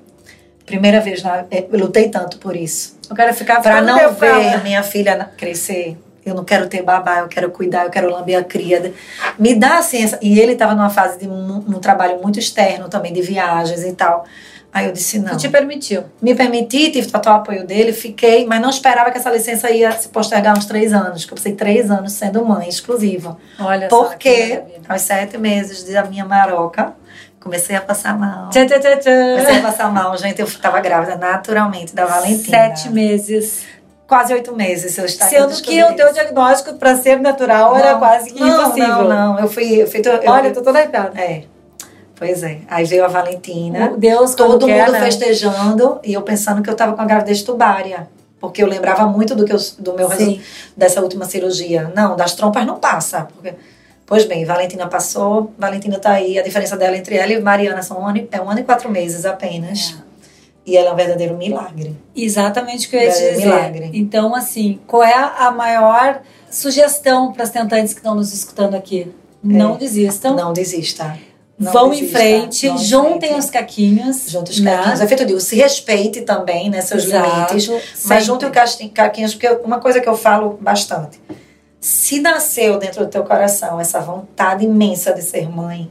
primeira 0.67 1.01
vez, 1.01 1.23
na, 1.23 1.45
eu 1.51 1.79
lutei 1.79 2.09
tanto 2.09 2.39
por 2.39 2.55
isso. 2.57 2.99
Eu 3.09 3.17
quero 3.17 3.33
ficar 3.35 3.63
Pra 3.63 3.77
ficando 3.81 3.87
não 3.99 4.13
ver 4.15 4.63
minha 4.63 4.83
filha 4.83 5.31
crescer. 5.39 5.97
Eu 6.25 6.35
não 6.35 6.45
quero 6.45 6.69
ter 6.69 6.83
babá, 6.83 7.19
eu 7.19 7.29
quero 7.29 7.51
cuidar, 7.51 7.85
eu 7.85 7.91
quero 7.91 8.11
lamber 8.11 8.39
a 8.39 8.45
cria. 8.45 8.93
Me 9.39 9.55
dá 9.55 9.79
assim, 9.79 10.05
essa... 10.05 10.19
e 10.23 10.39
ele 10.39 10.53
estava 10.53 10.75
numa 10.75 10.91
fase 10.91 11.19
de 11.19 11.29
um, 11.29 11.57
um 11.57 11.81
trabalho 11.81 12.21
muito 12.23 12.39
externo 12.39 12.89
também, 12.89 13.13
de 13.13 13.21
viagens 13.21 13.83
e 13.83 13.93
tal. 13.93 14.25
Aí 14.73 14.87
eu 14.87 14.93
disse, 14.93 15.19
não. 15.19 15.33
Tu 15.33 15.37
te 15.37 15.49
permitiu. 15.51 16.05
Me 16.21 16.35
permiti, 16.35 16.91
tive 16.91 17.07
total 17.07 17.37
apoio 17.37 17.67
dele, 17.67 17.93
fiquei, 17.93 18.47
mas 18.47 18.59
não 18.59 18.71
esperava 18.71 19.11
que 19.11 19.19
essa 19.19 19.31
licença 19.31 19.71
ia 19.71 19.93
se 19.93 20.09
postergar 20.09 20.57
uns 20.57 20.65
três 20.65 20.95
anos, 20.95 21.27
que 21.27 21.33
eu 21.33 21.37
passei 21.37 21.53
três 21.53 21.91
anos 21.91 22.13
sendo 22.13 22.43
mãe 22.43 22.69
exclusiva. 22.69 23.37
Olha 23.61 23.89
Porque 23.89 24.63
aos 24.89 25.03
sete 25.03 25.37
meses 25.37 25.85
da 25.85 26.05
minha 26.05 26.25
maroca, 26.25 26.95
comecei 27.39 27.77
a 27.77 27.83
passar 27.83 28.19
mal. 28.19 28.49
Tchã, 28.49 28.67
tchã, 28.67 28.79
tchã. 28.79 29.37
Comecei 29.37 29.59
a 29.59 29.63
passar 29.63 29.93
mal, 29.93 30.17
gente. 30.17 30.41
Eu 30.41 30.51
tava 30.59 30.81
grávida 30.81 31.17
naturalmente 31.17 31.95
da 31.95 32.07
Valentina. 32.07 32.57
Sete 32.57 32.89
meses. 32.89 33.65
Quase 34.13 34.35
oito 34.35 34.55
meses 34.55 34.99
eu 34.99 35.09
Sendo 35.09 35.55
que 35.63 35.83
o 35.83 35.95
teu 35.95 36.13
diagnóstico 36.13 36.75
para 36.75 36.95
ser 36.97 37.19
natural 37.19 37.75
era 37.75 37.95
quase 37.95 38.31
que 38.31 38.39
não, 38.39 38.61
impossível. 38.61 39.05
Não, 39.05 39.09
não, 39.09 39.41
eu 39.41 39.49
fui. 39.49 39.81
Eu 39.81 39.87
fui 39.87 40.03
eu, 40.05 40.31
Olha, 40.31 40.49
eu 40.49 40.53
tô 40.53 40.61
toda 40.61 40.81
arrepiada. 40.81 41.19
É. 41.19 41.45
Pois 42.15 42.43
é. 42.43 42.59
Aí 42.69 42.85
veio 42.85 43.07
a 43.07 43.09
Valentina. 43.09 43.95
Deus, 43.97 44.35
quando 44.35 44.51
todo 44.59 44.67
quer, 44.67 44.85
mundo 44.85 44.93
né? 44.93 45.01
festejando 45.01 45.99
e 46.05 46.13
eu 46.13 46.21
pensando 46.21 46.61
que 46.61 46.69
eu 46.69 46.75
tava 46.77 46.93
com 46.93 47.01
a 47.01 47.07
gravidez 47.07 47.43
tubária. 47.43 48.07
Porque 48.39 48.63
eu 48.63 48.67
lembrava 48.67 49.07
muito 49.07 49.35
do, 49.35 49.47
que 49.47 49.53
eu, 49.55 49.59
do 49.79 49.95
meu 49.95 50.09
resu- 50.09 50.39
dessa 50.77 51.01
última 51.01 51.25
cirurgia. 51.25 51.91
Não, 51.97 52.15
das 52.15 52.35
trompas 52.35 52.67
não 52.67 52.79
passa. 52.79 53.29
Porque, 53.35 53.55
pois 54.05 54.27
bem, 54.27 54.45
Valentina 54.45 54.87
passou, 54.89 55.55
Valentina 55.57 55.99
tá 55.99 56.11
aí. 56.11 56.39
A 56.39 56.43
diferença 56.43 56.77
dela 56.77 56.99
entre 56.99 57.17
ela 57.17 57.33
e 57.33 57.41
Mariana 57.41 57.81
são 57.81 57.99
um 58.03 58.07
ano, 58.07 58.29
é 58.31 58.39
um 58.43 58.51
ano 58.51 58.61
e 58.61 58.63
quatro 58.63 58.91
meses 58.91 59.25
apenas. 59.25 59.97
É. 60.67 60.71
E 60.71 60.77
ela 60.77 60.91
é 60.91 60.93
um 60.93 60.97
verdadeiro 60.97 61.37
milagre. 61.37 61.97
Exatamente 62.15 62.87
o 62.87 62.91
que 62.91 62.97
eu 62.97 63.01
ia 63.03 63.11
te 63.11 63.19
É, 63.23 63.31
dizer. 63.33 63.45
milagre. 63.47 63.91
Então, 63.95 64.35
assim, 64.35 64.79
qual 64.87 65.03
é 65.03 65.13
a 65.15 65.51
maior 65.51 66.23
sugestão 66.51 67.33
para 67.33 67.43
as 67.43 67.51
tentantes 67.51 67.93
que 67.93 67.99
estão 68.01 68.15
nos 68.15 68.33
escutando 68.33 68.75
aqui? 68.75 69.13
Não 69.43 69.77
desistam. 69.77 70.37
Não 70.37 70.53
desista. 70.53 71.19
Não 71.59 71.73
vão 71.73 71.87
em 71.89 71.91
desista. 72.01 72.19
frente, 72.19 72.67
Vão 72.69 72.77
em 72.77 72.79
juntem 72.85 73.29
frente. 73.31 73.39
os 73.45 73.51
caquinhos. 73.51 74.31
Juntos 74.31 74.55
os 74.57 74.61
né? 74.61 74.77
caquinhos. 74.77 75.01
É 75.01 75.07
feito, 75.07 75.25
digo, 75.27 75.41
se 75.41 75.57
respeite 75.57 76.21
também, 76.23 76.71
né, 76.71 76.81
seus 76.81 77.05
Exato, 77.05 77.55
limites. 77.55 77.65
sempre. 77.65 77.83
Mas 78.07 78.25
junte 78.25 78.45
os 78.47 78.51
caquinhos, 78.95 79.35
porque 79.35 79.49
uma 79.65 79.79
coisa 79.81 80.01
que 80.01 80.09
eu 80.09 80.17
falo 80.17 80.59
bastante. 80.61 81.21
Se 81.81 82.21
nasceu 82.21 82.79
dentro 82.79 83.05
do 83.05 83.11
teu 83.11 83.25
coração 83.25 83.81
essa 83.81 83.99
vontade 84.01 84.65
imensa 84.65 85.13
de 85.13 85.23
ser 85.23 85.49
mãe, 85.51 85.91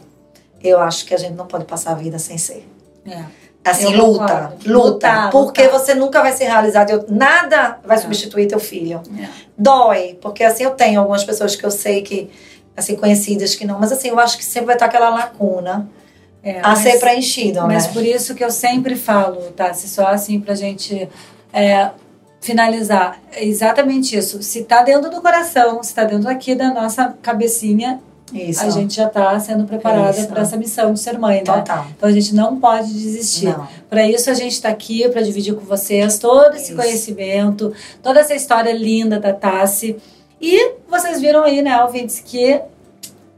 eu 0.63 0.79
acho 0.79 1.05
que 1.05 1.13
a 1.13 1.17
gente 1.17 1.33
não 1.35 1.45
pode 1.45 1.65
passar 1.65 1.91
a 1.91 1.95
vida 1.95 2.17
sem 2.17 2.37
ser. 2.37 2.65
É. 3.05 3.23
Assim, 3.63 3.93
Eu 3.93 4.05
luta, 4.05 4.53
luta. 4.65 4.69
Lutar, 4.73 5.29
porque 5.29 5.63
lutar. 5.63 5.79
você 5.79 5.93
nunca 5.93 6.21
vai 6.21 6.33
se 6.33 6.43
realizar. 6.43 6.85
Nada 7.07 7.77
vai 7.85 7.97
É. 7.97 7.99
substituir 8.01 8.47
teu 8.47 8.59
filho. 8.59 9.01
É. 9.19 9.27
Dói, 9.57 10.17
porque 10.21 10.43
assim 10.43 10.63
eu 10.63 10.71
tenho 10.71 10.99
algumas 10.99 11.23
pessoas 11.23 11.55
que 11.55 11.63
eu 11.63 11.69
sei 11.69 12.01
que, 12.01 12.29
assim, 12.75 12.95
conhecidas 12.95 13.53
que 13.53 13.63
não, 13.65 13.77
mas 13.79 13.91
assim, 13.91 14.09
eu 14.09 14.19
acho 14.19 14.35
que 14.37 14.43
sempre 14.43 14.65
vai 14.67 14.75
estar 14.75 14.87
aquela 14.87 15.09
lacuna 15.09 15.87
É, 16.43 16.59
a 16.59 16.69
mas- 16.69 16.79
ser 16.79 16.99
preenchida, 16.99 17.61
Mas 17.67 17.85
né? 17.85 17.93
por 17.93 18.03
isso 18.03 18.33
que 18.33 18.43
eu 18.43 18.49
sempre 18.49 18.95
falo, 18.95 19.51
tá? 19.51 19.71
Se 19.75 19.87
só 19.87 20.07
assim 20.07 20.39
pra 20.39 20.55
gente 20.55 21.07
é, 21.53 21.91
finalizar, 22.39 23.19
é 23.31 23.45
exatamente 23.45 24.17
isso. 24.17 24.41
Se 24.41 24.63
tá 24.63 24.81
dentro 24.81 25.11
do 25.11 25.21
coração, 25.21 25.83
se 25.83 25.93
tá 25.93 26.03
dentro 26.03 26.27
aqui 26.27 26.55
da 26.55 26.73
nossa 26.73 27.15
cabecinha, 27.21 28.01
Isso. 28.33 28.65
a 28.65 28.69
gente 28.69 28.95
já 28.95 29.07
tá 29.09 29.39
sendo 29.39 29.65
preparada 29.65 30.23
para 30.27 30.41
essa 30.41 30.55
missão 30.57 30.93
de 30.93 30.99
ser 30.99 31.17
mãe, 31.17 31.37
né? 31.37 31.43
Total. 31.43 31.85
Então 31.95 32.09
a 32.09 32.11
gente 32.11 32.33
não 32.33 32.59
pode 32.59 32.91
desistir. 32.93 33.55
Para 33.89 34.07
isso 34.07 34.29
a 34.29 34.33
gente 34.33 34.53
está 34.53 34.69
aqui 34.69 35.07
para 35.09 35.21
dividir 35.21 35.53
com 35.55 35.65
vocês 35.65 36.17
todo 36.17 36.55
esse 36.55 36.71
Isso. 36.73 36.75
conhecimento, 36.75 37.73
toda 38.01 38.19
essa 38.19 38.33
história 38.33 38.71
linda 38.71 39.19
da 39.19 39.33
Tassi. 39.33 39.97
E 40.39 40.73
vocês 40.89 41.19
viram 41.21 41.43
aí, 41.43 41.61
né, 41.61 41.83
ouvintes, 41.83 42.19
que 42.19 42.59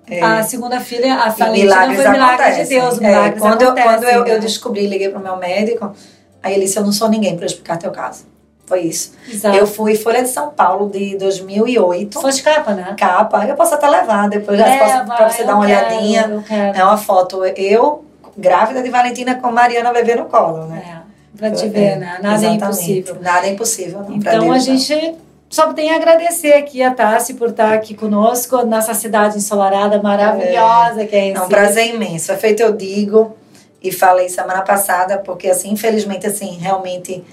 É. 0.08 0.22
a 0.22 0.44
segunda 0.44 0.80
filha, 0.80 1.16
a 1.16 1.30
Valentina, 1.30 1.96
foi 1.96 2.10
milagre 2.12 2.64
de. 2.64 2.70
Deus, 2.70 3.02
É, 3.02 3.32
quando 3.32 3.62
eu, 3.62 3.74
quando 3.74 4.04
eu, 4.04 4.26
eu 4.26 4.34
né? 4.36 4.40
descobri, 4.40 4.86
liguei 4.88 5.10
pro 5.10 5.20
meu 5.20 5.38
médico, 5.38 5.94
aí 6.42 6.54
ele 6.56 6.66
disse, 6.66 6.78
eu 6.78 6.84
não 6.84 6.92
sou 6.92 7.10
ninguém 7.10 7.36
para 7.36 7.46
explicar 7.46 7.78
teu 7.78 7.92
caso. 7.92 8.26
Foi 8.66 8.82
isso. 8.82 9.12
Exato. 9.30 9.58
Eu 9.58 9.68
fui 9.68 9.96
Folha 9.96 10.24
de 10.24 10.30
São 10.30 10.50
Paulo 10.50 10.90
de 10.90 11.18
2008. 11.18 12.20
Foste 12.20 12.42
capa, 12.42 12.74
né? 12.74 12.96
Capa, 12.98 13.46
eu 13.46 13.56
posso 13.56 13.76
até 13.76 13.90
levar 13.90 14.30
depois, 14.30 14.58
já 14.58 14.66
posso, 14.78 14.94
Leva, 14.98 15.16
pra 15.16 15.30
você 15.30 15.44
dar 15.44 15.56
uma 15.56 15.66
quero, 15.66 15.86
olhadinha. 15.88 16.44
É 16.74 16.84
uma 16.84 16.98
foto, 16.98 17.44
eu, 17.46 18.06
grávida 18.38 18.82
de 18.82 18.90
Valentina 18.90 19.36
com 19.36 19.52
Mariana 19.52 19.92
bebê 19.92 20.16
no 20.16 20.26
colo, 20.26 20.66
né? 20.68 20.82
É, 21.04 21.38
pra 21.38 21.52
te 21.52 21.68
ver, 21.68 21.98
né? 21.98 22.20
Nada 22.22 22.28
é 22.36 22.38
Exatamente. 22.38 22.64
impossível. 22.64 23.18
Nada 23.22 23.48
é 23.48 23.50
impossível, 23.52 24.00
não. 24.00 24.16
Então 24.16 24.34
a 24.34 24.40
Deus, 24.40 24.68
não. 24.68 24.78
gente 24.78 25.16
só 25.50 25.72
tem 25.74 25.92
a 25.92 25.98
agradecer 25.98 26.54
aqui 26.54 26.82
a 26.82 26.92
Tassi 26.94 27.34
por 27.34 27.50
estar 27.50 27.74
aqui 27.74 27.94
conosco, 27.94 28.64
nessa 28.64 28.94
cidade 28.94 29.38
ensolarada 29.38 30.02
maravilhosa 30.02 31.06
que 31.06 31.16
é 31.16 31.20
É 31.20 31.32
Recife. 31.32 31.46
um 31.46 31.50
prazer 31.50 31.94
imenso. 31.94 32.32
É 32.32 32.38
feito, 32.38 32.62
eu 32.62 32.72
digo, 32.72 33.36
e 33.84 33.92
falei 33.92 34.30
semana 34.30 34.62
passada, 34.62 35.18
porque 35.18 35.50
assim, 35.50 35.72
infelizmente, 35.72 36.26
assim, 36.26 36.58
realmente 36.60 37.24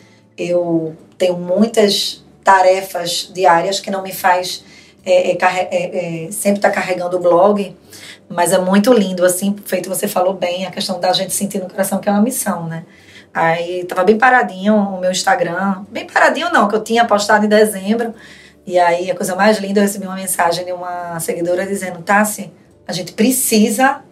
eu 0.43 0.97
tenho 1.19 1.37
muitas 1.37 2.25
tarefas 2.43 3.31
diárias 3.35 3.81
que 3.81 3.91
não 3.91 4.03
me 4.03 4.13
faz 4.13 4.65
é, 5.05 5.33
é, 5.33 5.37
é, 5.37 6.27
é, 6.27 6.33
sempre 6.33 6.59
estar 6.59 6.71
carregando 6.71 7.17
o 7.17 7.21
blog, 7.21 7.77
mas 8.29 8.53
é 8.53 8.59
muito 8.59 8.93
lindo, 8.93 9.25
assim, 9.25 9.55
feito 9.65 9.89
você 9.89 10.07
falou 10.07 10.35
bem, 10.35 10.67
a 10.67 10.71
questão 10.71 11.01
da 11.01 11.13
gente 11.13 11.33
sentir 11.33 11.59
no 11.59 11.69
coração 11.69 11.99
que 11.99 12.09
é 12.09 12.13
uma 12.13 12.23
missão, 12.23 12.67
né? 12.67 12.85
Aí 13.33 13.85
tava 13.85 14.03
bem 14.05 14.19
paradinho 14.19 14.75
o 14.75 15.01
meu 15.01 15.11
Instagram, 15.11 15.85
bem 15.91 16.07
paradinho 16.07 16.51
não, 16.51 16.69
que 16.69 16.75
eu 16.75 16.83
tinha 16.83 17.05
postado 17.05 17.47
em 17.47 17.49
dezembro, 17.49 18.15
e 18.67 18.79
aí 18.79 19.11
a 19.11 19.15
coisa 19.15 19.35
mais 19.35 19.59
linda, 19.59 19.81
eu 19.81 19.85
recebi 19.85 20.07
uma 20.07 20.17
mensagem 20.17 20.65
de 20.65 20.73
uma 20.73 21.19
seguidora 21.21 21.67
dizendo, 21.67 22.03
Tassi, 22.03 22.53
a 22.87 22.93
gente 22.93 23.13
precisa 23.13 24.03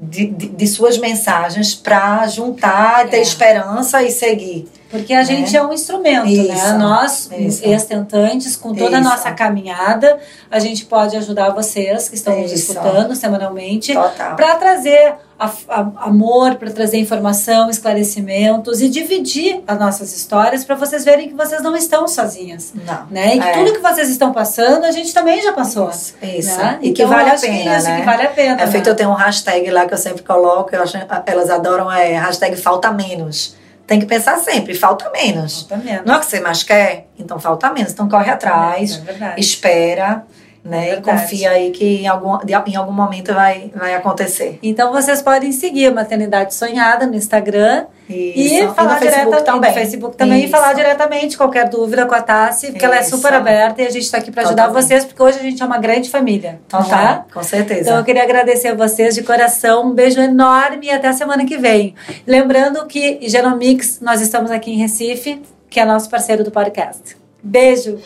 de, 0.00 0.26
de, 0.26 0.48
de 0.48 0.66
suas 0.66 0.96
mensagens 0.96 1.74
para 1.74 2.26
juntar, 2.28 3.08
ter 3.08 3.18
É. 3.18 3.20
esperança 3.20 4.02
e 4.02 4.10
seguir. 4.10 4.68
Porque 4.90 5.14
a 5.14 5.22
gente 5.22 5.56
é 5.56 5.62
um 5.62 5.72
instrumento, 5.72 6.24
né? 6.26 6.32
Isso, 6.32 6.78
Nós, 6.78 7.30
isso. 7.38 7.64
ex-tentantes, 7.64 8.56
com 8.56 8.74
toda 8.74 8.96
a 8.96 9.00
Isso. 9.00 9.08
nossa 9.08 9.30
caminhada, 9.30 10.18
a 10.50 10.58
gente 10.58 10.84
pode 10.84 11.16
ajudar 11.16 11.50
vocês 11.50 12.08
que 12.08 12.16
estão 12.16 12.38
nos 12.40 12.50
escutando 12.50 13.14
semanalmente 13.14 13.94
para 14.36 14.56
trazer 14.56 15.14
a- 15.38 15.50
a- 15.68 15.90
amor, 16.06 16.56
para 16.56 16.70
trazer 16.70 16.98
informação, 16.98 17.70
esclarecimentos 17.70 18.80
e 18.82 18.88
dividir 18.88 19.62
as 19.66 19.78
nossas 19.78 20.12
histórias 20.14 20.64
para 20.64 20.74
vocês 20.74 21.04
verem 21.04 21.28
que 21.28 21.34
vocês 21.34 21.62
não 21.62 21.76
estão 21.76 22.06
sozinhas. 22.08 22.72
Não. 22.74 23.06
Né? 23.10 23.36
E 23.36 23.40
que 23.40 23.46
É. 23.48 23.52
tudo 23.52 23.72
que 23.72 23.78
vocês 23.78 24.08
estão 24.10 24.32
passando, 24.32 24.84
a 24.84 24.90
gente 24.90 25.14
também 25.14 25.40
já 25.40 25.52
passou. 25.52 25.88
Isso. 25.88 26.14
isso. 26.22 26.58
né? 26.58 26.78
E 26.82 26.92
que 26.92 27.02
Então, 27.02 27.14
vale 27.14 27.30
eu 27.30 27.34
a 27.34 27.36
que 27.36 27.46
pena, 27.46 27.76
isso, 27.78 27.86
né? 27.88 28.00
que 28.00 28.06
vale 28.06 28.22
a 28.24 28.30
pena. 28.30 28.60
É 28.62 28.66
feito, 28.66 28.86
né? 28.86 28.90
eu 28.92 28.96
tenho 28.96 29.10
um 29.10 29.14
hashtag 29.14 29.70
lá 29.70 29.86
que 29.86 29.94
eu 29.94 29.98
sempre 29.98 30.22
coloco, 30.22 30.74
eu 30.74 30.82
acho, 30.82 30.98
elas 31.26 31.48
adoram, 31.48 31.90
é 31.90 32.18
hashtag 32.18 32.56
falta 32.56 32.90
menos. 32.90 33.54
Tem 33.90 33.98
que 33.98 34.06
pensar 34.06 34.38
sempre, 34.38 34.72
falta 34.72 35.10
menos. 35.10 35.62
Falta 35.62 35.84
menos. 35.84 36.06
Não 36.06 36.14
é 36.14 36.16
o 36.18 36.20
que 36.20 36.26
você 36.26 36.38
mais 36.38 36.62
quer? 36.62 37.08
Então 37.18 37.40
falta 37.40 37.72
menos. 37.72 37.90
Então 37.90 38.08
corre 38.08 38.30
atrás, 38.30 39.02
É 39.04 39.34
espera, 39.36 40.24
né? 40.64 40.90
É 40.90 40.94
e 40.98 41.00
confia 41.00 41.50
aí 41.50 41.70
que 41.70 42.02
em 42.02 42.06
algum, 42.06 42.38
em 42.66 42.76
algum 42.76 42.92
momento 42.92 43.32
vai, 43.32 43.70
vai 43.74 43.94
acontecer. 43.94 44.58
Então 44.62 44.92
vocês 44.92 45.22
podem 45.22 45.52
seguir 45.52 45.86
a 45.86 45.90
Maternidade 45.90 46.54
Sonhada 46.54 47.06
no 47.06 47.14
Instagram 47.14 47.86
e 48.08 48.58
Isso. 48.58 48.74
falar 48.74 48.94
no 48.94 48.98
Facebook 48.98 49.30
diretamente 49.30 49.44
também. 49.44 49.70
no 49.70 49.74
Facebook 49.74 50.16
também 50.16 50.40
e 50.40 50.44
Isso. 50.44 50.50
falar 50.50 50.72
diretamente 50.72 51.36
qualquer 51.36 51.68
dúvida 51.68 52.04
com 52.06 52.14
a 52.14 52.20
Tassi, 52.22 52.72
porque 52.72 52.84
ela 52.84 52.96
é 52.96 53.00
Isso. 53.00 53.10
super 53.16 53.32
aberta 53.32 53.80
e 53.82 53.86
a 53.86 53.90
gente 53.90 54.02
está 54.02 54.18
aqui 54.18 54.30
para 54.30 54.42
ajudar 54.42 54.64
Totalmente. 54.64 54.84
vocês, 54.88 55.04
porque 55.04 55.22
hoje 55.22 55.38
a 55.38 55.42
gente 55.42 55.62
é 55.62 55.66
uma 55.66 55.78
grande 55.78 56.10
família, 56.10 56.60
Então, 56.66 56.82
tá? 56.82 56.88
tá, 56.88 57.24
com 57.32 57.42
certeza. 57.42 57.80
Então 57.82 57.96
eu 57.98 58.04
queria 58.04 58.22
agradecer 58.22 58.68
a 58.68 58.74
vocês 58.74 59.14
de 59.14 59.22
coração, 59.22 59.86
um 59.86 59.94
beijo 59.94 60.20
enorme 60.20 60.86
e 60.86 60.90
até 60.90 61.08
a 61.08 61.12
semana 61.12 61.44
que 61.44 61.56
vem. 61.56 61.94
Lembrando 62.26 62.84
que 62.86 63.18
Genomics, 63.28 64.00
nós 64.00 64.20
estamos 64.20 64.50
aqui 64.50 64.72
em 64.72 64.76
Recife, 64.76 65.40
que 65.68 65.78
é 65.80 65.84
nosso 65.84 66.10
parceiro 66.10 66.42
do 66.44 66.50
podcast. 66.50 67.16
Beijo! 67.42 67.98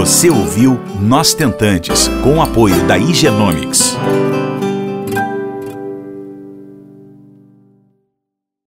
Você 0.00 0.30
ouviu 0.30 0.80
Nós 0.98 1.34
Tentantes, 1.34 2.08
com 2.22 2.38
o 2.38 2.40
apoio 2.40 2.86
da 2.86 2.96
Igenomics. 2.96 3.98